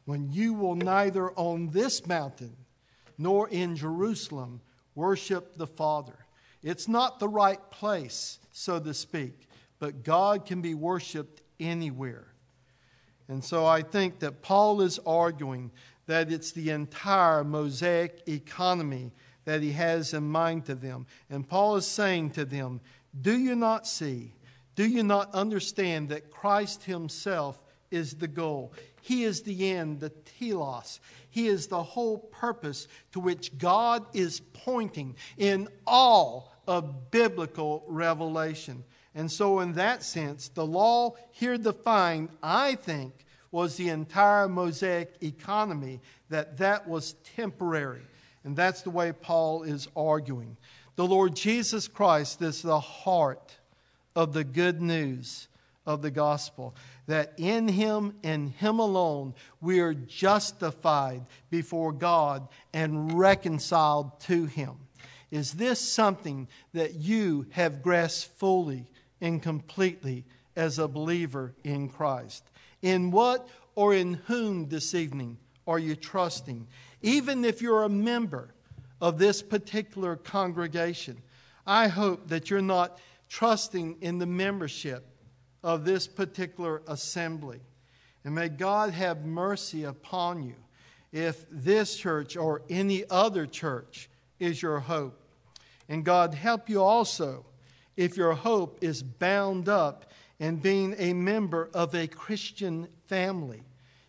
when 0.05 0.31
you 0.31 0.53
will 0.53 0.75
neither 0.75 1.31
on 1.31 1.71
this 1.71 2.07
mountain 2.07 2.55
nor 3.17 3.49
in 3.49 3.75
Jerusalem 3.75 4.61
worship 4.93 5.57
the 5.57 5.67
Father. 5.67 6.25
It's 6.63 6.87
not 6.87 7.19
the 7.19 7.27
right 7.27 7.59
place, 7.69 8.39
so 8.51 8.79
to 8.79 8.93
speak, 8.93 9.49
but 9.77 10.03
God 10.03 10.45
can 10.45 10.61
be 10.61 10.73
worshiped 10.73 11.41
anywhere. 11.59 12.27
And 13.27 13.43
so 13.43 13.65
I 13.65 13.81
think 13.81 14.19
that 14.19 14.41
Paul 14.41 14.81
is 14.81 14.99
arguing 15.05 15.71
that 16.05 16.31
it's 16.31 16.51
the 16.51 16.69
entire 16.69 17.43
Mosaic 17.43 18.21
economy 18.27 19.11
that 19.45 19.61
he 19.61 19.71
has 19.71 20.13
in 20.13 20.23
mind 20.23 20.65
to 20.65 20.75
them. 20.75 21.05
And 21.29 21.47
Paul 21.47 21.75
is 21.75 21.87
saying 21.87 22.31
to 22.31 22.45
them, 22.45 22.81
Do 23.19 23.37
you 23.37 23.55
not 23.55 23.87
see? 23.87 24.33
Do 24.75 24.87
you 24.87 25.03
not 25.03 25.33
understand 25.33 26.09
that 26.09 26.29
Christ 26.29 26.83
himself 26.83 27.61
is 27.91 28.15
the 28.15 28.27
goal? 28.27 28.73
He 29.01 29.23
is 29.23 29.41
the 29.43 29.71
end, 29.71 29.99
the 29.99 30.09
telos. 30.09 30.99
He 31.29 31.47
is 31.47 31.67
the 31.67 31.81
whole 31.81 32.17
purpose 32.17 32.87
to 33.13 33.19
which 33.19 33.57
God 33.57 34.05
is 34.13 34.41
pointing 34.53 35.15
in 35.37 35.69
all 35.87 36.51
of 36.67 37.11
biblical 37.11 37.83
revelation. 37.87 38.83
And 39.15 39.31
so, 39.31 39.61
in 39.61 39.73
that 39.73 40.03
sense, 40.03 40.49
the 40.49 40.65
law 40.65 41.15
here 41.31 41.57
defined, 41.57 42.29
I 42.43 42.75
think, 42.75 43.25
was 43.49 43.77
the 43.77 43.87
entire 43.87 44.49
Mosaic 44.49 45.15
economy, 45.23 46.01
that 46.29 46.57
that 46.57 46.87
was 46.87 47.13
temporary. 47.35 48.01
And 48.43 48.55
that's 48.55 48.81
the 48.81 48.89
way 48.89 49.13
Paul 49.13 49.63
is 49.63 49.87
arguing. 49.95 50.57
The 50.97 51.07
Lord 51.07 51.35
Jesus 51.35 51.87
Christ 51.87 52.41
is 52.41 52.61
the 52.61 52.79
heart 52.79 53.57
of 54.15 54.33
the 54.33 54.43
good 54.43 54.81
news 54.81 55.47
of 55.85 56.01
the 56.01 56.11
gospel 56.11 56.75
that 57.07 57.33
in 57.37 57.67
him 57.67 58.15
and 58.23 58.49
him 58.51 58.79
alone 58.79 59.33
we 59.61 59.79
are 59.79 59.93
justified 59.93 61.25
before 61.49 61.91
God 61.91 62.47
and 62.73 63.17
reconciled 63.17 64.19
to 64.21 64.45
him. 64.45 64.73
Is 65.31 65.53
this 65.53 65.79
something 65.79 66.47
that 66.73 66.95
you 66.95 67.45
have 67.51 67.81
grasped 67.81 68.37
fully 68.37 68.87
and 69.21 69.41
completely 69.41 70.25
as 70.55 70.79
a 70.79 70.87
believer 70.87 71.53
in 71.63 71.89
Christ? 71.89 72.43
In 72.81 73.11
what 73.11 73.47
or 73.75 73.93
in 73.93 74.15
whom 74.25 74.69
this 74.69 74.93
evening 74.93 75.37
are 75.67 75.79
you 75.79 75.95
trusting? 75.95 76.67
Even 77.01 77.43
if 77.43 77.61
you're 77.61 77.83
a 77.83 77.89
member 77.89 78.53
of 79.01 79.17
this 79.17 79.41
particular 79.41 80.15
congregation, 80.15 81.21
I 81.67 81.87
hope 81.87 82.27
that 82.29 82.49
you're 82.49 82.61
not 82.61 82.99
trusting 83.27 83.97
in 84.01 84.19
the 84.19 84.25
membership 84.25 85.05
of 85.63 85.83
this 85.83 86.07
particular 86.07 86.81
assembly. 86.87 87.59
And 88.23 88.35
may 88.35 88.49
God 88.49 88.91
have 88.91 89.25
mercy 89.25 89.83
upon 89.83 90.43
you 90.43 90.55
if 91.11 91.45
this 91.49 91.95
church 91.95 92.37
or 92.37 92.61
any 92.69 93.03
other 93.09 93.45
church 93.45 94.09
is 94.39 94.61
your 94.61 94.79
hope. 94.79 95.19
And 95.87 96.03
God 96.03 96.33
help 96.33 96.69
you 96.69 96.81
also 96.81 97.45
if 97.97 98.17
your 98.17 98.33
hope 98.33 98.79
is 98.81 99.03
bound 99.03 99.69
up 99.69 100.11
in 100.39 100.57
being 100.57 100.95
a 100.97 101.13
member 101.13 101.69
of 101.73 101.95
a 101.95 102.07
Christian 102.07 102.87
family, 103.07 103.63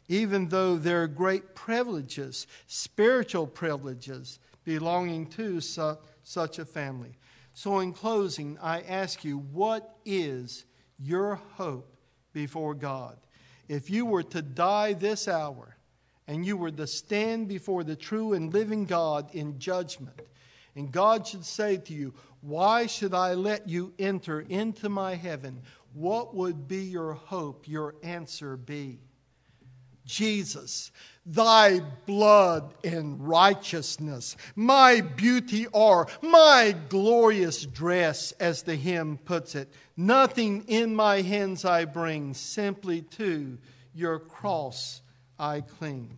even 0.08 0.48
though 0.48 0.76
there 0.76 1.02
are 1.02 1.08
great 1.08 1.54
privileges, 1.54 2.46
spiritual 2.66 3.46
privileges, 3.46 4.38
belonging 4.64 5.26
to 5.26 5.60
su- 5.60 5.98
such 6.22 6.58
a 6.58 6.64
family. 6.64 7.16
So, 7.54 7.78
in 7.80 7.92
closing, 7.92 8.58
I 8.60 8.82
ask 8.82 9.24
you, 9.24 9.38
what 9.38 9.96
is 10.04 10.64
your 10.98 11.36
hope 11.54 11.96
before 12.32 12.74
God. 12.74 13.16
If 13.68 13.90
you 13.90 14.06
were 14.06 14.22
to 14.24 14.42
die 14.42 14.92
this 14.92 15.26
hour 15.28 15.76
and 16.28 16.44
you 16.44 16.56
were 16.56 16.70
to 16.70 16.86
stand 16.86 17.48
before 17.48 17.84
the 17.84 17.96
true 17.96 18.34
and 18.34 18.52
living 18.52 18.84
God 18.84 19.34
in 19.34 19.58
judgment, 19.58 20.20
and 20.74 20.92
God 20.92 21.26
should 21.26 21.44
say 21.44 21.78
to 21.78 21.94
you, 21.94 22.12
Why 22.46 22.86
should 22.86 23.12
I 23.12 23.34
let 23.34 23.68
you 23.68 23.92
enter 23.98 24.40
into 24.40 24.88
my 24.88 25.16
heaven? 25.16 25.62
What 25.94 26.32
would 26.32 26.68
be 26.68 26.84
your 26.84 27.14
hope, 27.14 27.66
your 27.66 27.96
answer 28.04 28.56
be? 28.56 29.00
Jesus, 30.04 30.92
thy 31.24 31.80
blood 31.80 32.72
and 32.84 33.26
righteousness, 33.26 34.36
my 34.54 35.00
beauty 35.00 35.66
are, 35.74 36.06
my 36.22 36.76
glorious 36.88 37.66
dress, 37.66 38.30
as 38.38 38.62
the 38.62 38.76
hymn 38.76 39.18
puts 39.18 39.56
it. 39.56 39.72
Nothing 39.96 40.66
in 40.68 40.94
my 40.94 41.22
hands 41.22 41.64
I 41.64 41.84
bring, 41.84 42.32
simply 42.32 43.02
to 43.02 43.58
your 43.92 44.20
cross 44.20 45.02
I 45.36 45.62
cling. 45.62 46.16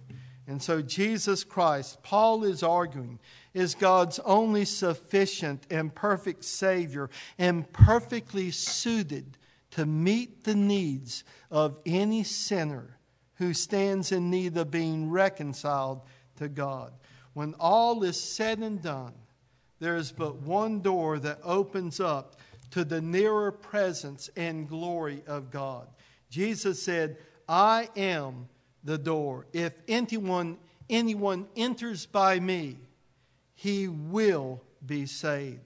And 0.48 0.62
so, 0.62 0.80
Jesus 0.80 1.44
Christ, 1.44 2.02
Paul 2.02 2.42
is 2.42 2.62
arguing, 2.62 3.18
is 3.52 3.74
God's 3.74 4.18
only 4.20 4.64
sufficient 4.64 5.66
and 5.70 5.94
perfect 5.94 6.42
Savior 6.42 7.10
and 7.36 7.70
perfectly 7.70 8.50
suited 8.50 9.36
to 9.72 9.84
meet 9.84 10.44
the 10.44 10.54
needs 10.54 11.22
of 11.50 11.76
any 11.84 12.24
sinner 12.24 12.96
who 13.34 13.52
stands 13.52 14.10
in 14.10 14.30
need 14.30 14.56
of 14.56 14.70
being 14.70 15.10
reconciled 15.10 16.00
to 16.36 16.48
God. 16.48 16.94
When 17.34 17.54
all 17.60 18.02
is 18.02 18.18
said 18.18 18.60
and 18.60 18.80
done, 18.80 19.12
there 19.80 19.96
is 19.96 20.12
but 20.12 20.36
one 20.36 20.80
door 20.80 21.18
that 21.18 21.40
opens 21.44 22.00
up 22.00 22.36
to 22.70 22.84
the 22.84 23.02
nearer 23.02 23.52
presence 23.52 24.30
and 24.34 24.66
glory 24.66 25.22
of 25.26 25.50
God. 25.50 25.88
Jesus 26.30 26.82
said, 26.82 27.18
I 27.46 27.90
am 27.96 28.48
the 28.84 28.98
door. 28.98 29.46
If 29.52 29.74
anyone, 29.86 30.58
anyone 30.88 31.46
enters 31.56 32.06
by 32.06 32.40
me, 32.40 32.78
he 33.54 33.88
will 33.88 34.62
be 34.84 35.06
saved. 35.06 35.60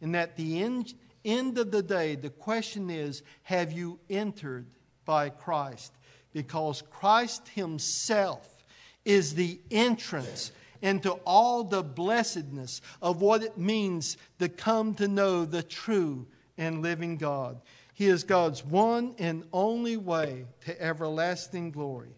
And 0.00 0.16
at 0.16 0.36
the 0.36 0.62
end, 0.62 0.94
end 1.24 1.58
of 1.58 1.70
the 1.70 1.82
day, 1.82 2.16
the 2.16 2.30
question 2.30 2.90
is 2.90 3.22
have 3.42 3.72
you 3.72 3.98
entered 4.10 4.66
by 5.04 5.30
Christ? 5.30 5.92
because 6.36 6.82
Christ 6.90 7.48
Himself 7.48 8.62
is 9.06 9.34
the 9.34 9.58
entrance 9.70 10.52
into 10.82 11.12
all 11.24 11.64
the 11.64 11.82
blessedness 11.82 12.82
of 13.00 13.22
what 13.22 13.42
it 13.42 13.56
means 13.56 14.18
to 14.38 14.50
come 14.50 14.92
to 14.96 15.08
know 15.08 15.46
the 15.46 15.62
true 15.62 16.26
and 16.58 16.82
living 16.82 17.16
God. 17.16 17.58
He 17.94 18.08
is 18.08 18.22
God's 18.22 18.62
one 18.62 19.14
and 19.18 19.44
only 19.50 19.96
way 19.96 20.44
to 20.66 20.78
everlasting 20.78 21.70
glory. 21.70 22.14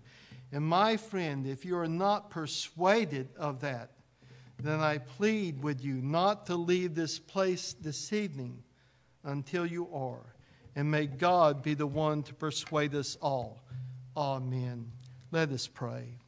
And 0.52 0.64
my 0.64 0.96
friend, 0.96 1.46
if 1.46 1.64
you 1.64 1.76
are 1.76 1.88
not 1.88 2.30
persuaded 2.30 3.28
of 3.36 3.60
that, 3.60 3.90
then 4.60 4.80
I 4.80 4.98
plead 4.98 5.62
with 5.62 5.84
you 5.84 5.94
not 5.94 6.46
to 6.46 6.56
leave 6.56 6.94
this 6.94 7.18
place 7.18 7.74
this 7.74 8.12
evening 8.12 8.62
until 9.24 9.66
you 9.66 9.88
are. 9.92 10.34
And 10.74 10.90
may 10.90 11.06
God 11.06 11.62
be 11.62 11.74
the 11.74 11.86
one 11.86 12.22
to 12.24 12.34
persuade 12.34 12.94
us 12.94 13.16
all. 13.20 13.60
Amen. 14.16 14.90
Let 15.30 15.50
us 15.50 15.66
pray. 15.66 16.18